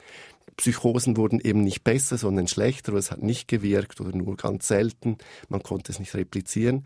Psychosen 0.57 1.15
wurden 1.15 1.39
eben 1.39 1.63
nicht 1.63 1.85
besser, 1.85 2.17
sondern 2.17 2.47
schlechter, 2.47 2.91
oder 2.91 2.99
es 2.99 3.11
hat 3.11 3.23
nicht 3.23 3.47
gewirkt 3.47 4.01
oder 4.01 4.15
nur 4.15 4.35
ganz 4.35 4.67
selten. 4.67 5.17
Man 5.47 5.63
konnte 5.63 5.91
es 5.91 5.99
nicht 5.99 6.13
replizieren. 6.15 6.85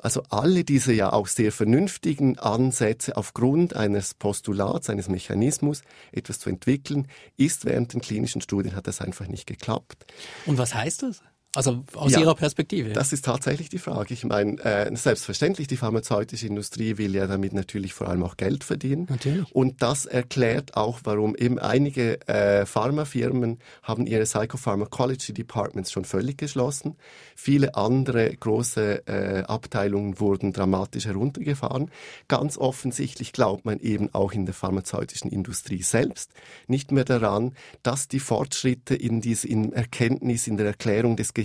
Also 0.00 0.22
alle 0.30 0.64
diese 0.64 0.92
ja 0.92 1.12
auch 1.12 1.28
sehr 1.28 1.52
vernünftigen 1.52 2.38
Ansätze 2.40 3.16
aufgrund 3.16 3.76
eines 3.76 4.14
Postulats, 4.14 4.90
eines 4.90 5.08
Mechanismus 5.08 5.82
etwas 6.10 6.40
zu 6.40 6.50
entwickeln, 6.50 7.06
ist 7.36 7.64
während 7.64 7.92
den 7.92 8.00
klinischen 8.00 8.40
Studien 8.40 8.74
hat 8.74 8.88
das 8.88 9.00
einfach 9.00 9.28
nicht 9.28 9.46
geklappt. 9.46 10.06
Und 10.46 10.58
was 10.58 10.74
heißt 10.74 11.04
das? 11.04 11.22
Also 11.54 11.84
aus 11.94 12.12
ja, 12.12 12.20
Ihrer 12.20 12.34
Perspektive? 12.34 12.90
Das 12.90 13.12
ist 13.12 13.24
tatsächlich 13.24 13.68
die 13.68 13.78
Frage. 13.78 14.12
Ich 14.12 14.24
meine, 14.24 14.58
äh, 14.64 14.94
selbstverständlich, 14.96 15.68
die 15.68 15.76
pharmazeutische 15.76 16.48
Industrie 16.48 16.98
will 16.98 17.14
ja 17.14 17.26
damit 17.26 17.52
natürlich 17.52 17.94
vor 17.94 18.08
allem 18.08 18.24
auch 18.24 18.36
Geld 18.36 18.64
verdienen. 18.64 19.06
Natürlich. 19.08 19.54
Und 19.54 19.80
das 19.80 20.04
erklärt 20.04 20.76
auch, 20.76 21.00
warum 21.04 21.36
eben 21.36 21.60
einige 21.60 22.26
äh, 22.26 22.66
Pharmafirmen 22.66 23.60
haben 23.82 24.06
ihre 24.06 24.24
Psychopharmacology 24.24 25.32
Departments 25.32 25.92
schon 25.92 26.04
völlig 26.04 26.38
geschlossen. 26.38 26.96
Viele 27.36 27.76
andere 27.76 28.34
große 28.34 29.06
äh, 29.06 29.44
Abteilungen 29.44 30.18
wurden 30.18 30.52
dramatisch 30.52 31.06
heruntergefahren. 31.06 31.90
Ganz 32.26 32.58
offensichtlich 32.58 33.32
glaubt 33.32 33.64
man 33.64 33.78
eben 33.78 34.12
auch 34.12 34.32
in 34.32 34.44
der 34.46 34.54
pharmazeutischen 34.54 35.30
Industrie 35.30 35.82
selbst 35.82 36.32
nicht 36.66 36.90
mehr 36.90 37.04
daran, 37.04 37.54
dass 37.84 38.08
die 38.08 38.20
Fortschritte 38.20 38.96
in, 38.96 39.20
dies, 39.20 39.44
in 39.44 39.72
Erkenntnis, 39.72 40.48
in 40.48 40.56
der 40.56 40.66
Erklärung 40.66 41.16
des 41.16 41.32
Gehirns 41.32 41.43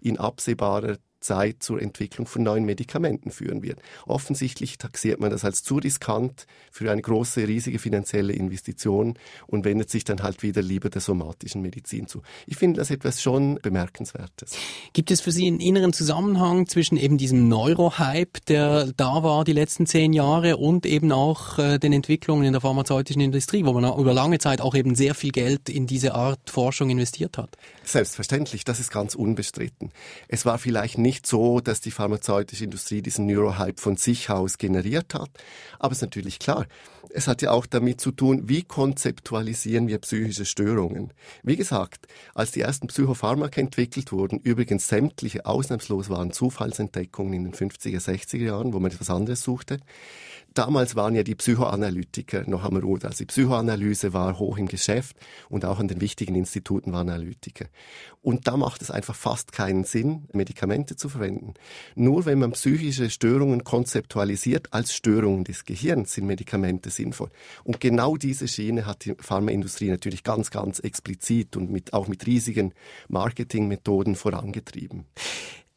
in 0.00 0.18
absehbarer 0.18 0.98
Zeit 1.22 1.62
zur 1.62 1.80
Entwicklung 1.80 2.26
von 2.26 2.42
neuen 2.42 2.64
Medikamenten 2.64 3.30
führen 3.30 3.62
wird. 3.62 3.80
Offensichtlich 4.06 4.78
taxiert 4.78 5.20
man 5.20 5.30
das 5.30 5.44
als 5.44 5.62
zu 5.62 5.76
riskant 5.76 6.46
für 6.70 6.90
eine 6.90 7.02
große, 7.02 7.46
riesige 7.46 7.78
finanzielle 7.78 8.32
Investition 8.32 9.14
und 9.46 9.64
wendet 9.64 9.90
sich 9.90 10.04
dann 10.04 10.22
halt 10.22 10.42
wieder 10.42 10.62
lieber 10.62 10.90
der 10.90 11.00
somatischen 11.00 11.62
Medizin 11.62 12.06
zu. 12.06 12.22
Ich 12.46 12.56
finde 12.56 12.80
das 12.80 12.90
etwas 12.90 13.22
schon 13.22 13.58
Bemerkenswertes. 13.62 14.52
Gibt 14.92 15.10
es 15.10 15.20
für 15.20 15.32
Sie 15.32 15.46
einen 15.46 15.60
inneren 15.60 15.92
Zusammenhang 15.92 16.66
zwischen 16.66 16.96
eben 16.96 17.18
diesem 17.18 17.48
Neurohype, 17.48 18.40
der 18.48 18.92
da 18.96 19.22
war 19.22 19.44
die 19.44 19.52
letzten 19.52 19.86
zehn 19.86 20.12
Jahre 20.12 20.56
und 20.56 20.86
eben 20.86 21.12
auch 21.12 21.58
äh, 21.58 21.78
den 21.78 21.92
Entwicklungen 21.92 22.44
in 22.44 22.52
der 22.52 22.60
pharmazeutischen 22.60 23.22
Industrie, 23.22 23.64
wo 23.64 23.72
man 23.72 23.84
über 23.98 24.14
lange 24.14 24.38
Zeit 24.38 24.60
auch 24.60 24.74
eben 24.74 24.94
sehr 24.94 25.14
viel 25.14 25.30
Geld 25.30 25.68
in 25.68 25.86
diese 25.86 26.14
Art 26.14 26.50
Forschung 26.50 26.90
investiert 26.90 27.38
hat? 27.38 27.56
Selbstverständlich, 27.84 28.64
das 28.64 28.80
ist 28.80 28.90
ganz 28.90 29.14
unbestritten. 29.14 29.90
Es 30.28 30.46
war 30.46 30.58
vielleicht 30.58 30.98
nicht 30.98 31.11
nicht 31.12 31.26
so, 31.26 31.60
dass 31.60 31.82
die 31.82 31.90
pharmazeutische 31.90 32.64
Industrie 32.64 33.02
diesen 33.02 33.26
Neurohype 33.26 33.78
von 33.78 33.98
sich 33.98 34.30
aus 34.30 34.56
generiert 34.56 35.12
hat. 35.12 35.28
Aber 35.78 35.92
es 35.92 35.98
ist 35.98 36.02
natürlich 36.02 36.38
klar, 36.38 36.64
es 37.10 37.28
hat 37.28 37.42
ja 37.42 37.50
auch 37.50 37.66
damit 37.66 38.00
zu 38.00 38.12
tun, 38.12 38.48
wie 38.48 38.62
konzeptualisieren 38.62 39.88
wir 39.88 39.98
psychische 39.98 40.46
Störungen. 40.46 41.12
Wie 41.42 41.56
gesagt, 41.56 42.06
als 42.34 42.52
die 42.52 42.62
ersten 42.62 42.86
Psychopharmaka 42.86 43.60
entwickelt 43.60 44.10
wurden, 44.10 44.38
übrigens 44.38 44.88
sämtliche 44.88 45.44
ausnahmslos 45.44 46.08
waren 46.08 46.32
Zufallsentdeckungen 46.32 47.34
in 47.34 47.44
den 47.44 47.52
50er, 47.52 48.00
60er 48.00 48.38
Jahren, 48.38 48.72
wo 48.72 48.80
man 48.80 48.90
etwas 48.90 49.10
anderes 49.10 49.42
suchte, 49.42 49.80
damals 50.54 50.96
waren 50.96 51.14
ja 51.14 51.22
die 51.22 51.34
Psychoanalytiker 51.34 52.48
noch 52.48 52.64
am 52.64 52.76
Ruder. 52.76 53.08
Also 53.08 53.18
die 53.18 53.26
Psychoanalyse 53.26 54.12
war 54.12 54.38
hoch 54.38 54.58
im 54.58 54.68
Geschäft 54.68 55.16
und 55.48 55.64
auch 55.64 55.78
an 55.78 55.88
den 55.88 56.00
wichtigen 56.00 56.34
Instituten 56.34 56.92
waren 56.92 57.08
Analytiker. 57.08 57.66
Und 58.20 58.46
da 58.46 58.56
macht 58.56 58.82
es 58.82 58.90
einfach 58.90 59.16
fast 59.16 59.52
keinen 59.52 59.84
Sinn, 59.84 60.28
Medikamente 60.32 60.96
zu 60.96 61.08
verwenden. 61.08 61.54
Nur 61.96 62.24
wenn 62.24 62.38
man 62.38 62.52
psychische 62.52 63.10
Störungen 63.10 63.64
konzeptualisiert 63.64 64.72
als 64.72 64.94
Störungen 64.94 65.44
des 65.44 65.64
Gehirns, 65.64 66.12
sind 66.12 66.26
Medikamente 66.26 66.90
sinnvoll. 66.90 67.30
Und 67.64 67.80
genau 67.80 68.16
diese 68.16 68.46
Schiene 68.46 68.86
hat 68.86 69.04
die 69.04 69.14
Pharmaindustrie 69.18 69.90
natürlich 69.90 70.22
ganz, 70.22 70.50
ganz 70.50 70.78
explizit 70.78 71.56
und 71.56 71.70
mit, 71.70 71.92
auch 71.92 72.06
mit 72.06 72.26
riesigen 72.26 72.74
Marketingmethoden 73.08 74.14
vorangetrieben. 74.14 75.06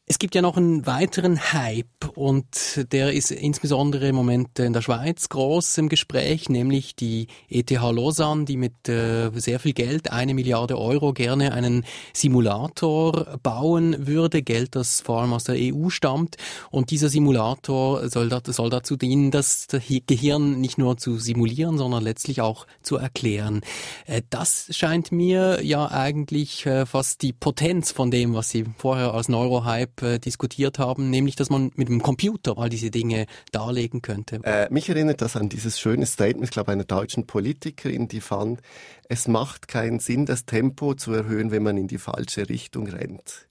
Es 0.07 0.19
gibt 0.19 0.35
ja 0.35 0.43
noch 0.43 0.55
einen 0.55 0.85
weiteren 0.85 1.51
Hype 1.51 2.09
und 2.13 2.85
der 2.91 3.13
ist 3.13 3.31
insbesondere 3.31 4.09
im 4.09 4.15
Moment 4.15 4.59
in 4.59 4.71
der 4.71 4.83
Schweiz 4.83 5.29
groß 5.29 5.79
im 5.79 5.89
Gespräch, 5.89 6.47
nämlich 6.47 6.95
die 6.95 7.25
ETH 7.49 7.71
Lausanne, 7.71 8.45
die 8.45 8.55
mit 8.55 8.87
äh, 8.87 9.31
sehr 9.33 9.59
viel 9.59 9.73
Geld, 9.73 10.11
eine 10.11 10.35
Milliarde 10.35 10.77
Euro, 10.77 11.11
gerne 11.11 11.53
einen 11.53 11.85
Simulator 12.13 13.39
bauen 13.41 14.05
würde, 14.05 14.43
Geld, 14.43 14.75
das 14.75 15.01
vor 15.01 15.21
allem 15.21 15.33
aus 15.33 15.45
der 15.45 15.55
EU 15.57 15.89
stammt. 15.89 16.35
Und 16.69 16.91
dieser 16.91 17.09
Simulator 17.09 18.07
soll, 18.07 18.29
dazu 18.29 18.97
dienen, 18.97 19.31
das 19.31 19.65
Gehirn 20.05 20.61
nicht 20.61 20.77
nur 20.77 20.97
zu 20.97 21.17
simulieren, 21.17 21.79
sondern 21.79 22.03
letztlich 22.03 22.41
auch 22.41 22.67
zu 22.83 22.97
erklären. 22.97 23.61
Äh, 24.05 24.21
das 24.29 24.67
scheint 24.69 25.11
mir 25.11 25.63
ja 25.63 25.89
eigentlich 25.89 26.63
äh, 26.67 26.85
fast 26.85 27.23
die 27.23 27.33
Potenz 27.33 27.91
von 27.91 28.11
dem, 28.11 28.35
was 28.35 28.49
Sie 28.49 28.65
vorher 28.77 29.15
als 29.15 29.29
Neurohype 29.29 29.94
äh, 30.01 30.19
diskutiert 30.19 30.79
haben, 30.79 31.10
nämlich, 31.10 31.36
dass 31.36 31.49
man 31.49 31.71
mit 31.75 31.88
dem 31.89 32.01
Computer 32.01 32.58
all 32.58 32.69
diese 32.69 32.91
Dinge 32.91 33.25
darlegen 33.51 34.01
könnte. 34.01 34.39
Äh, 34.43 34.67
mich 34.71 34.89
erinnert 34.89 35.21
das 35.21 35.36
an 35.36 35.49
dieses 35.49 35.79
schöne 35.79 36.05
Statement, 36.05 36.45
ich 36.45 36.51
glaube, 36.51 36.71
einer 36.71 36.84
deutschen 36.84 37.27
Politikerin, 37.27 38.08
die 38.08 38.21
fand, 38.21 38.62
es 39.10 39.27
macht 39.27 39.67
keinen 39.67 39.99
Sinn, 39.99 40.25
das 40.25 40.45
Tempo 40.45 40.93
zu 40.93 41.12
erhöhen, 41.13 41.51
wenn 41.51 41.63
man 41.63 41.77
in 41.77 41.88
die 41.88 41.97
falsche 41.97 42.49
Richtung 42.49 42.88
rennt. 42.88 43.47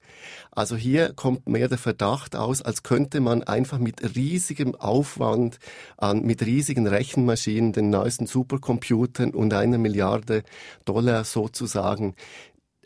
Also 0.51 0.77
hier 0.77 1.13
kommt 1.13 1.49
mehr 1.49 1.69
der 1.69 1.79
Verdacht 1.79 2.37
aus, 2.37 2.63
als 2.63 2.83
könnte 2.83 3.21
man 3.21 3.43
einfach 3.43 3.79
mit 3.79 4.17
riesigem 4.17 4.75
Aufwand 4.75 5.59
an, 5.97 6.23
mit 6.23 6.43
riesigen 6.43 6.87
Rechenmaschinen, 6.87 7.73
den 7.73 7.91
neuesten 7.91 8.27
Supercomputern 8.27 9.31
und 9.31 9.53
einer 9.53 9.79
Milliarde 9.79 10.45
Dollar 10.85 11.25
sozusagen 11.25 12.15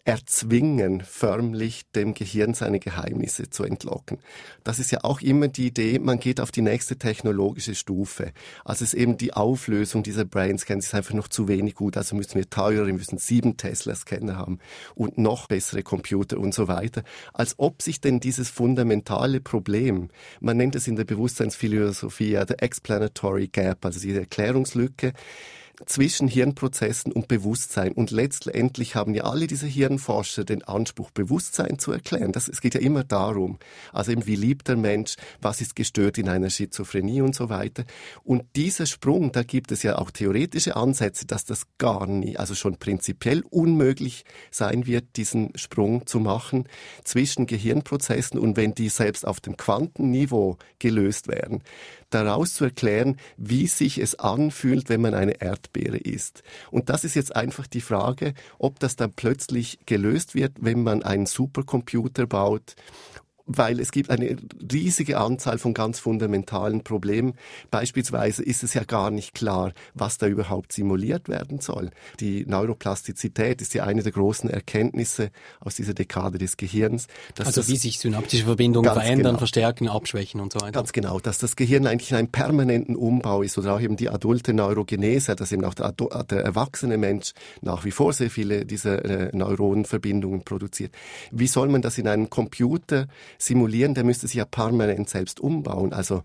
erzwingen, 0.08 1.02
förmlich 1.02 1.82
dem 1.94 2.14
Gehirn 2.14 2.54
seine 2.54 2.80
Geheimnisse 2.80 3.50
zu 3.50 3.64
entlocken. 3.64 4.20
Das 4.64 4.78
ist 4.78 4.90
ja 4.90 5.00
auch 5.02 5.20
immer 5.20 5.48
die 5.48 5.66
Idee, 5.66 5.98
man 5.98 6.18
geht 6.18 6.40
auf 6.40 6.50
die 6.50 6.62
nächste 6.62 6.96
technologische 6.96 7.74
Stufe. 7.74 8.32
Also 8.64 8.84
es 8.84 8.94
ist 8.94 9.00
eben 9.00 9.18
die 9.18 9.34
Auflösung 9.34 10.02
dieser 10.02 10.24
Brainscans 10.24 10.86
ist 10.86 10.94
einfach 10.94 11.12
noch 11.12 11.28
zu 11.28 11.46
wenig 11.46 11.74
gut. 11.74 11.98
Also 11.98 12.16
müssen 12.16 12.36
wir 12.36 12.48
teurer, 12.48 12.86
wir 12.86 12.94
müssen 12.94 13.18
sieben 13.18 13.58
Tesla-Scanner 13.58 14.36
haben 14.36 14.60
und 14.94 15.18
noch 15.18 15.46
bessere 15.46 15.82
Computer 15.82 16.38
und 16.38 16.54
so 16.54 16.68
weiter. 16.68 17.02
Als 17.34 17.58
ob 17.58 17.82
sich 17.82 18.00
denn 18.00 18.18
dieses 18.18 18.48
fundamentale 18.48 19.42
Problem, 19.42 20.08
man 20.40 20.56
nennt 20.56 20.74
es 20.74 20.88
in 20.88 20.96
der 20.96 21.04
Bewusstseinsphilosophie 21.04 22.30
ja 22.30 22.46
der 22.46 22.62
Explanatory 22.62 23.48
Gap, 23.48 23.84
also 23.84 24.00
diese 24.00 24.20
Erklärungslücke, 24.20 25.12
zwischen 25.86 26.28
Hirnprozessen 26.28 27.12
und 27.12 27.28
Bewusstsein. 27.28 27.92
Und 27.92 28.10
letztendlich 28.10 28.94
haben 28.94 29.14
ja 29.14 29.24
alle 29.24 29.46
diese 29.46 29.66
Hirnforscher 29.66 30.44
den 30.44 30.62
Anspruch, 30.64 31.10
Bewusstsein 31.10 31.78
zu 31.78 31.92
erklären. 31.92 32.32
Das, 32.32 32.48
es 32.48 32.60
geht 32.60 32.74
ja 32.74 32.80
immer 32.80 33.04
darum, 33.04 33.58
also 33.92 34.12
eben 34.12 34.26
wie 34.26 34.36
liebt 34.36 34.68
der 34.68 34.76
Mensch, 34.76 35.16
was 35.40 35.60
ist 35.60 35.76
gestört 35.76 36.18
in 36.18 36.28
einer 36.28 36.50
Schizophrenie 36.50 37.22
und 37.22 37.34
so 37.34 37.48
weiter. 37.48 37.84
Und 38.24 38.44
dieser 38.56 38.86
Sprung, 38.86 39.32
da 39.32 39.42
gibt 39.42 39.72
es 39.72 39.82
ja 39.82 39.98
auch 39.98 40.10
theoretische 40.10 40.76
Ansätze, 40.76 41.26
dass 41.26 41.44
das 41.44 41.66
gar 41.78 42.06
nie, 42.06 42.36
also 42.36 42.54
schon 42.54 42.76
prinzipiell 42.76 43.42
unmöglich 43.50 44.24
sein 44.50 44.86
wird, 44.86 45.16
diesen 45.16 45.52
Sprung 45.56 46.06
zu 46.06 46.20
machen 46.20 46.68
zwischen 47.04 47.46
Gehirnprozessen 47.46 48.38
und 48.38 48.56
wenn 48.56 48.74
die 48.74 48.88
selbst 48.88 49.26
auf 49.26 49.40
dem 49.40 49.56
Quantenniveau 49.56 50.58
gelöst 50.78 51.28
werden, 51.28 51.62
daraus 52.10 52.54
zu 52.54 52.64
erklären, 52.64 53.16
wie 53.36 53.66
sich 53.66 53.98
es 53.98 54.14
anfühlt, 54.14 54.88
wenn 54.88 55.00
man 55.00 55.14
eine 55.14 55.40
Erdbeere 55.40 55.98
isst. 55.98 56.42
Und 56.70 56.88
das 56.88 57.04
ist 57.04 57.14
jetzt 57.14 57.34
einfach 57.34 57.66
die 57.66 57.80
Frage, 57.80 58.34
ob 58.58 58.78
das 58.78 58.96
dann 58.96 59.12
plötzlich 59.12 59.78
gelöst 59.86 60.34
wird, 60.34 60.52
wenn 60.60 60.82
man 60.82 61.02
einen 61.02 61.26
Supercomputer 61.26 62.26
baut 62.26 62.76
weil 63.48 63.80
es 63.80 63.90
gibt 63.90 64.10
eine 64.10 64.36
riesige 64.70 65.18
Anzahl 65.18 65.58
von 65.58 65.74
ganz 65.74 65.98
fundamentalen 65.98 66.84
Problemen. 66.84 67.34
Beispielsweise 67.70 68.44
ist 68.44 68.62
es 68.62 68.74
ja 68.74 68.84
gar 68.84 69.10
nicht 69.10 69.34
klar, 69.34 69.72
was 69.94 70.18
da 70.18 70.26
überhaupt 70.26 70.72
simuliert 70.72 71.28
werden 71.28 71.60
soll. 71.60 71.90
Die 72.20 72.44
Neuroplastizität 72.46 73.62
ist 73.62 73.72
ja 73.74 73.84
eine 73.84 74.02
der 74.02 74.12
großen 74.12 74.50
Erkenntnisse 74.50 75.30
aus 75.60 75.74
dieser 75.74 75.94
Dekade 75.94 76.38
des 76.38 76.58
Gehirns. 76.58 77.06
also 77.38 77.66
wie 77.68 77.76
sich 77.76 77.98
synaptische 77.98 78.44
Verbindungen 78.44 78.92
verändern, 78.92 79.32
genau, 79.32 79.38
verstärken, 79.38 79.88
abschwächen 79.88 80.40
und 80.40 80.52
so 80.52 80.60
weiter. 80.60 80.72
Ganz 80.72 80.92
genau, 80.92 81.18
dass 81.18 81.38
das 81.38 81.56
Gehirn 81.56 81.86
eigentlich 81.86 82.10
in 82.10 82.18
einem 82.18 82.28
permanenten 82.28 82.96
Umbau 82.96 83.42
ist 83.42 83.56
oder 83.56 83.74
auch 83.74 83.80
eben 83.80 83.96
die 83.96 84.10
adulte 84.10 84.52
Neurogenese, 84.52 85.34
dass 85.34 85.52
eben 85.52 85.64
auch 85.64 85.74
der, 85.74 85.92
der 85.92 86.42
erwachsene 86.44 86.98
Mensch 86.98 87.32
nach 87.62 87.86
wie 87.86 87.92
vor 87.92 88.12
sehr 88.12 88.30
viele 88.30 88.66
dieser 88.66 89.04
äh, 89.04 89.30
Neuronenverbindungen 89.34 90.42
produziert. 90.42 90.94
Wie 91.30 91.46
soll 91.46 91.68
man 91.68 91.80
das 91.80 91.96
in 91.96 92.08
einem 92.08 92.28
Computer 92.28 93.06
simulieren, 93.38 93.94
der 93.94 94.04
müsste 94.04 94.26
sich 94.26 94.36
ja 94.36 94.44
permanent 94.44 95.08
selbst 95.08 95.40
umbauen. 95.40 95.92
Also 95.92 96.22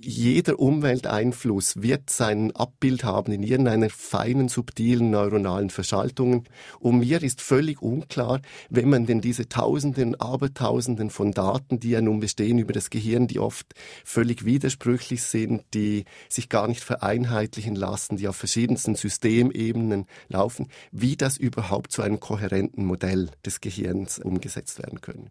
jeder 0.00 0.58
Umwelteinfluss 0.60 1.82
wird 1.82 2.10
sein 2.10 2.54
Abbild 2.54 3.02
haben 3.04 3.32
in 3.32 3.42
irgendeiner 3.42 3.90
feinen, 3.90 4.48
subtilen 4.48 5.10
neuronalen 5.10 5.70
Verschaltung. 5.70 6.44
Und 6.78 7.00
mir 7.00 7.22
ist 7.22 7.40
völlig 7.40 7.82
unklar, 7.82 8.40
wenn 8.70 8.88
man 8.88 9.06
denn 9.06 9.20
diese 9.20 9.48
Tausenden, 9.48 10.14
Abertausenden 10.14 11.10
von 11.10 11.32
Daten, 11.32 11.80
die 11.80 11.90
ja 11.90 12.00
nun 12.00 12.20
bestehen 12.20 12.58
über 12.58 12.72
das 12.72 12.90
Gehirn, 12.90 13.26
die 13.26 13.40
oft 13.40 13.74
völlig 14.04 14.44
widersprüchlich 14.44 15.22
sind, 15.22 15.64
die 15.74 16.04
sich 16.28 16.48
gar 16.48 16.68
nicht 16.68 16.84
vereinheitlichen 16.84 17.74
lassen, 17.74 18.16
die 18.16 18.28
auf 18.28 18.36
verschiedensten 18.36 18.94
Systemebenen 18.94 20.06
laufen, 20.28 20.68
wie 20.92 21.16
das 21.16 21.36
überhaupt 21.36 21.90
zu 21.90 22.02
einem 22.02 22.20
kohärenten 22.20 22.84
Modell 22.84 23.30
des 23.44 23.60
Gehirns 23.60 24.18
umgesetzt 24.18 24.78
werden 24.78 25.00
können. 25.00 25.30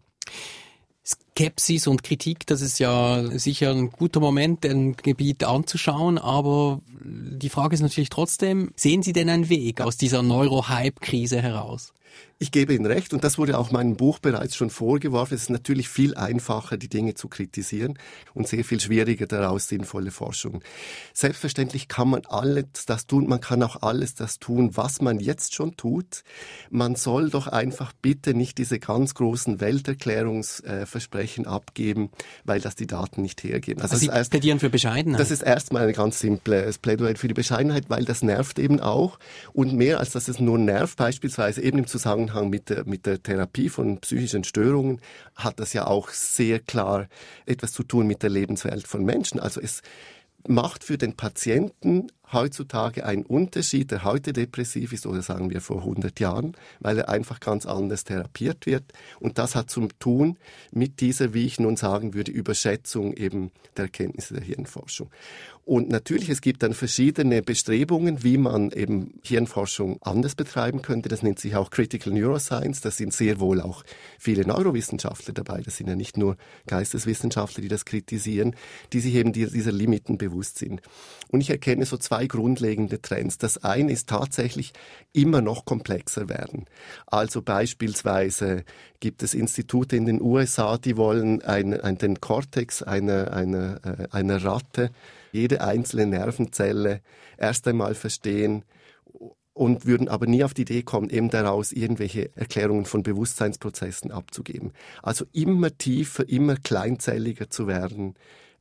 Skepsis 1.06 1.86
und 1.86 2.02
Kritik, 2.02 2.46
das 2.46 2.60
ist 2.60 2.78
ja 2.80 3.22
sicher 3.38 3.70
ein 3.70 3.90
guter 3.90 4.20
Moment, 4.20 4.64
ein 4.66 4.96
Gebiet 4.96 5.44
anzuschauen, 5.44 6.18
aber 6.18 6.80
die 7.04 7.48
Frage 7.48 7.74
ist 7.74 7.82
natürlich 7.82 8.08
trotzdem, 8.08 8.72
sehen 8.74 9.02
Sie 9.02 9.12
denn 9.12 9.28
einen 9.28 9.48
Weg 9.48 9.80
aus 9.80 9.96
dieser 9.96 10.22
Neuro-Hype-Krise 10.22 11.40
heraus? 11.40 11.92
Ich 12.38 12.50
gebe 12.50 12.74
Ihnen 12.74 12.84
recht 12.84 13.14
und 13.14 13.24
das 13.24 13.38
wurde 13.38 13.56
auch 13.56 13.70
meinem 13.70 13.96
Buch 13.96 14.18
bereits 14.18 14.56
schon 14.56 14.68
vorgeworfen. 14.68 15.34
Es 15.34 15.44
ist 15.44 15.50
natürlich 15.50 15.88
viel 15.88 16.14
einfacher, 16.14 16.76
die 16.76 16.90
Dinge 16.90 17.14
zu 17.14 17.28
kritisieren 17.28 17.98
und 18.34 18.46
sehr 18.46 18.62
viel 18.62 18.78
schwieriger, 18.78 19.26
daraus 19.26 19.68
sinnvolle 19.68 20.10
Forschung. 20.10 20.62
Selbstverständlich 21.14 21.88
kann 21.88 22.10
man 22.10 22.26
alles 22.26 22.84
das 22.86 23.06
tun, 23.06 23.26
man 23.26 23.40
kann 23.40 23.62
auch 23.62 23.80
alles 23.80 24.14
das 24.14 24.38
tun, 24.38 24.76
was 24.76 25.00
man 25.00 25.18
jetzt 25.18 25.54
schon 25.54 25.78
tut. 25.78 26.24
Man 26.68 26.94
soll 26.94 27.30
doch 27.30 27.46
einfach 27.46 27.94
bitte 28.02 28.34
nicht 28.34 28.58
diese 28.58 28.78
ganz 28.80 29.14
großen 29.14 29.62
Welterklärungsversprechen 29.62 31.46
abgeben, 31.46 32.10
weil 32.44 32.60
das 32.60 32.74
die 32.76 32.86
Daten 32.86 33.22
nicht 33.22 33.44
hergeben. 33.44 33.80
Also, 33.80 33.94
also 33.94 34.04
Sie 34.04 34.12
erst, 34.14 34.30
plädieren 34.30 34.60
für 34.60 34.68
Bescheidenheit? 34.68 35.18
Das 35.18 35.30
ist 35.30 35.42
erstmal 35.42 35.84
eine 35.84 35.94
ganz 35.94 36.20
simple 36.20 36.70
Plädoyer 36.82 37.16
für 37.16 37.28
die 37.28 37.34
Bescheidenheit, 37.34 37.88
weil 37.88 38.04
das 38.04 38.22
nervt 38.22 38.58
eben 38.58 38.80
auch 38.80 39.18
und 39.54 39.72
mehr 39.72 40.00
als 40.00 40.10
dass 40.10 40.28
es 40.28 40.38
nur 40.38 40.58
nervt, 40.58 40.98
beispielsweise 40.98 41.62
eben 41.62 41.78
im 41.78 41.86
Zusammenhang 41.86 42.25
Zusammenhang 42.26 42.50
mit 42.50 42.70
der, 42.70 42.84
mit 42.86 43.06
der 43.06 43.22
Therapie 43.22 43.68
von 43.68 43.98
psychischen 44.00 44.44
Störungen 44.44 45.00
hat 45.34 45.60
das 45.60 45.72
ja 45.72 45.86
auch 45.86 46.08
sehr 46.10 46.58
klar 46.58 47.08
etwas 47.46 47.72
zu 47.72 47.82
tun 47.82 48.06
mit 48.06 48.22
der 48.22 48.30
Lebenswelt 48.30 48.86
von 48.86 49.04
Menschen. 49.04 49.40
Also 49.40 49.60
es 49.60 49.82
macht 50.48 50.84
für 50.84 50.98
den 50.98 51.14
Patienten 51.14 52.08
heutzutage 52.32 53.04
einen 53.04 53.24
Unterschied, 53.24 53.90
der 53.90 54.04
heute 54.04 54.32
depressiv 54.32 54.92
ist 54.92 55.06
oder 55.06 55.22
sagen 55.22 55.50
wir 55.50 55.60
vor 55.60 55.78
100 55.78 56.18
Jahren, 56.18 56.56
weil 56.80 56.98
er 56.98 57.08
einfach 57.08 57.40
ganz 57.40 57.66
anders 57.66 58.04
therapiert 58.04 58.66
wird. 58.66 58.84
Und 59.20 59.38
das 59.38 59.54
hat 59.54 59.70
zu 59.70 59.88
tun 59.98 60.36
mit 60.72 61.00
dieser, 61.00 61.34
wie 61.34 61.46
ich 61.46 61.60
nun 61.60 61.76
sagen 61.76 62.14
würde, 62.14 62.32
Überschätzung 62.32 63.12
eben 63.14 63.52
der 63.76 63.84
Erkenntnisse 63.84 64.34
der 64.34 64.42
Hirnforschung. 64.42 65.10
Und 65.66 65.88
natürlich, 65.88 66.28
es 66.28 66.42
gibt 66.42 66.62
dann 66.62 66.74
verschiedene 66.74 67.42
Bestrebungen, 67.42 68.22
wie 68.22 68.38
man 68.38 68.70
eben 68.70 69.18
Hirnforschung 69.24 70.00
anders 70.00 70.36
betreiben 70.36 70.80
könnte. 70.80 71.08
Das 71.08 71.24
nennt 71.24 71.40
sich 71.40 71.56
auch 71.56 71.70
Critical 71.70 72.12
Neuroscience. 72.12 72.82
Da 72.82 72.92
sind 72.92 73.12
sehr 73.12 73.40
wohl 73.40 73.60
auch 73.60 73.82
viele 74.16 74.46
Neurowissenschaftler 74.46 75.34
dabei. 75.34 75.62
Das 75.62 75.76
sind 75.76 75.88
ja 75.88 75.96
nicht 75.96 76.18
nur 76.18 76.36
Geisteswissenschaftler, 76.68 77.62
die 77.62 77.68
das 77.68 77.84
kritisieren, 77.84 78.54
die 78.92 79.00
sich 79.00 79.16
eben 79.16 79.32
dieser 79.32 79.72
Limiten 79.72 80.18
bewusst 80.18 80.58
sind. 80.58 80.82
Und 81.32 81.40
ich 81.40 81.50
erkenne 81.50 81.84
so 81.84 81.96
zwei 81.96 82.28
grundlegende 82.28 83.02
Trends. 83.02 83.36
Das 83.36 83.64
eine 83.64 83.90
ist 83.90 84.08
tatsächlich 84.08 84.72
immer 85.12 85.40
noch 85.40 85.64
komplexer 85.64 86.28
werden. 86.28 86.66
Also 87.08 87.42
beispielsweise 87.42 88.62
gibt 89.00 89.24
es 89.24 89.34
Institute 89.34 89.96
in 89.96 90.06
den 90.06 90.22
USA, 90.22 90.78
die 90.78 90.96
wollen 90.96 91.42
ein, 91.42 91.74
ein, 91.80 91.98
den 91.98 92.20
Cortex 92.20 92.84
einer, 92.84 93.32
einer, 93.32 93.80
äh, 93.84 94.06
einer 94.12 94.44
Ratte 94.44 94.92
jede 95.36 95.60
einzelne 95.60 96.06
Nervenzelle 96.06 97.00
erst 97.38 97.68
einmal 97.68 97.94
verstehen 97.94 98.64
und 99.52 99.86
würden 99.86 100.08
aber 100.08 100.26
nie 100.26 100.44
auf 100.44 100.52
die 100.52 100.62
Idee 100.62 100.82
kommen, 100.82 101.08
eben 101.08 101.30
daraus 101.30 101.72
irgendwelche 101.72 102.30
Erklärungen 102.36 102.84
von 102.84 103.02
Bewusstseinsprozessen 103.02 104.10
abzugeben. 104.10 104.72
Also 105.02 105.24
immer 105.32 105.76
tiefer, 105.76 106.28
immer 106.28 106.56
kleinzelliger 106.56 107.48
zu 107.48 107.66
werden, 107.66 108.14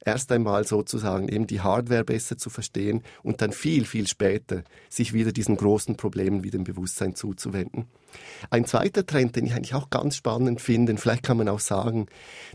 erst 0.05 0.31
einmal 0.31 0.65
sozusagen 0.65 1.27
eben 1.27 1.47
die 1.47 1.61
Hardware 1.61 2.05
besser 2.05 2.37
zu 2.37 2.49
verstehen 2.49 3.01
und 3.23 3.41
dann 3.41 3.51
viel, 3.51 3.85
viel 3.85 4.07
später 4.07 4.63
sich 4.89 5.13
wieder 5.13 5.33
diesen 5.33 5.57
großen 5.57 5.97
Problemen 5.97 6.43
wie 6.43 6.51
dem 6.51 6.63
Bewusstsein 6.63 7.15
zuzuwenden. 7.15 7.87
Ein 8.49 8.65
zweiter 8.65 9.05
Trend, 9.05 9.35
den 9.35 9.45
ich 9.45 9.53
eigentlich 9.53 9.73
auch 9.73 9.89
ganz 9.89 10.15
spannend 10.15 10.61
finde, 10.61 10.95
vielleicht 10.97 11.23
kann 11.23 11.37
man 11.37 11.49
auch 11.49 11.59
sagen, 11.59 12.07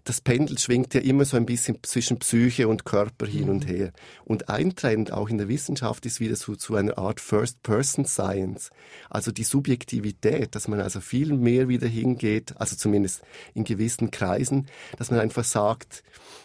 das 0.04 0.20
Pendel 0.20 0.58
schwingt 0.58 0.94
ja 0.94 1.00
immer 1.00 1.24
so 1.24 1.36
ein 1.36 1.46
bisschen 1.46 1.78
zwischen 1.82 2.18
Psyche 2.18 2.68
und 2.68 2.84
Körper 2.84 3.26
hin 3.26 3.44
mhm. 3.44 3.50
und 3.50 3.68
her. 3.68 3.92
Und 4.24 4.48
ein 4.48 4.74
Trend 4.74 5.12
auch 5.12 5.28
in 5.28 5.38
der 5.38 5.48
Wissenschaft 5.48 6.06
ist 6.06 6.20
wieder 6.20 6.36
so 6.36 6.56
zu 6.56 6.74
einer 6.76 6.98
Art 6.98 7.20
First-Person-Science. 7.20 8.70
Also 9.08 9.32
die 9.32 9.44
Subjektivität, 9.44 10.54
dass 10.54 10.68
man 10.68 10.80
also 10.80 11.00
viel 11.00 11.34
mehr 11.34 11.68
wieder 11.68 11.88
hingeht, 11.88 12.54
also 12.56 12.76
zumindest 12.76 13.22
in 13.54 13.64
gewissen 13.64 14.10
Kreisen, 14.10 14.66
dass 14.98 15.10
man 15.10 15.20
einfach 15.20 15.44
sagt, 15.44 16.02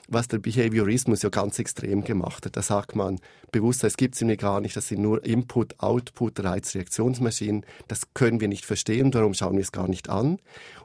was 0.08 0.28
der 0.28 0.40
Behaviorismus 0.40 1.24
ja 1.24 1.30
ganz 1.30 1.60
extrem 1.60 2.04
gemacht 2.04 2.46
hat. 2.46 2.58
Da 2.58 2.62
sagt 2.62 2.96
man, 2.96 3.20
Bewusstsein 3.52 3.92
gibt 3.96 4.16
es 4.16 4.22
mir 4.22 4.38
gar 4.38 4.62
nicht, 4.62 4.76
das 4.76 4.88
sind 4.88 5.02
nur 5.02 5.24
Input, 5.26 5.80
Output, 5.80 6.44
Reizreaktionsmaschinen, 6.44 7.66
das 7.88 8.14
können 8.14 8.42
wir 8.42 8.48
nicht 8.48 8.66
verstehen, 8.66 9.05
darum 9.12 9.34
schauen 9.34 9.56
wir 9.56 9.62
es 9.62 9.72
gar 9.72 9.88
nicht 9.88 10.10
an. 10.10 10.40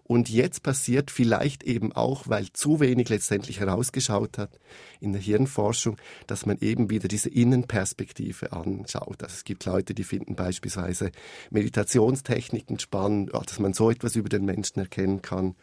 Und 0.04 0.28
jetzt 0.28 0.64
passiert 0.64 1.12
vielleicht 1.12 1.62
eben 1.62 1.92
auch, 1.92 2.24
weil 2.26 2.52
zu 2.52 2.80
wenig 2.80 3.08
letztendlich 3.10 3.60
herausgeschaut 3.60 4.38
hat 4.38 4.50
in 4.98 5.12
der 5.12 5.22
Hirnforschung, 5.22 5.98
dass 6.26 6.46
man 6.46 6.58
eben 6.60 6.90
wieder 6.90 7.06
diese 7.06 7.28
Innenperspektive 7.28 8.52
anschaut. 8.52 9.22
Also 9.22 9.34
es 9.34 9.44
gibt 9.44 9.64
Leute, 9.66 9.94
die 9.94 10.02
finden 10.02 10.34
beispielsweise 10.34 11.12
Meditationstechniken 11.50 12.80
spannend, 12.80 13.32
dass 13.32 13.60
man 13.60 13.72
so 13.72 13.88
etwas 13.88 14.16
über 14.16 14.28
den 14.28 14.44
Menschen 14.44 14.80
erkennen 14.80 15.22
kann 15.22 15.54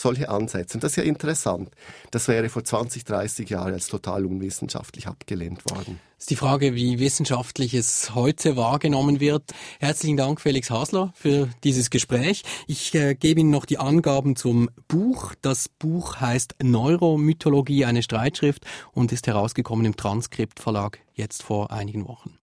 solche 0.00 0.28
Ansätze. 0.28 0.76
Und 0.76 0.84
das 0.84 0.92
ist 0.92 0.96
ja 0.96 1.02
interessant. 1.02 1.70
Das 2.10 2.28
wäre 2.28 2.48
vor 2.48 2.64
20, 2.64 3.04
30 3.04 3.50
Jahren 3.50 3.72
als 3.72 3.88
total 3.88 4.24
unwissenschaftlich 4.26 5.06
abgelehnt 5.06 5.64
worden. 5.70 6.00
Das 6.16 6.24
ist 6.24 6.30
die 6.30 6.36
Frage, 6.36 6.74
wie 6.74 6.98
wissenschaftlich 6.98 7.74
es 7.74 8.14
heute 8.14 8.56
wahrgenommen 8.56 9.20
wird. 9.20 9.52
Herzlichen 9.78 10.16
Dank, 10.16 10.40
Felix 10.40 10.68
Hasler, 10.68 11.12
für 11.14 11.48
dieses 11.62 11.90
Gespräch. 11.90 12.42
Ich 12.66 12.92
äh, 12.94 13.14
gebe 13.14 13.40
Ihnen 13.40 13.50
noch 13.50 13.66
die 13.66 13.78
Angaben 13.78 14.34
zum 14.34 14.68
Buch. 14.88 15.34
Das 15.42 15.68
Buch 15.68 16.16
heißt 16.16 16.56
Neuromythologie, 16.60 17.84
eine 17.84 18.02
Streitschrift 18.02 18.66
und 18.92 19.12
ist 19.12 19.28
herausgekommen 19.28 19.86
im 19.86 19.96
Transkript 19.96 20.58
Verlag 20.58 20.98
jetzt 21.14 21.44
vor 21.44 21.70
einigen 21.70 22.08
Wochen. 22.08 22.34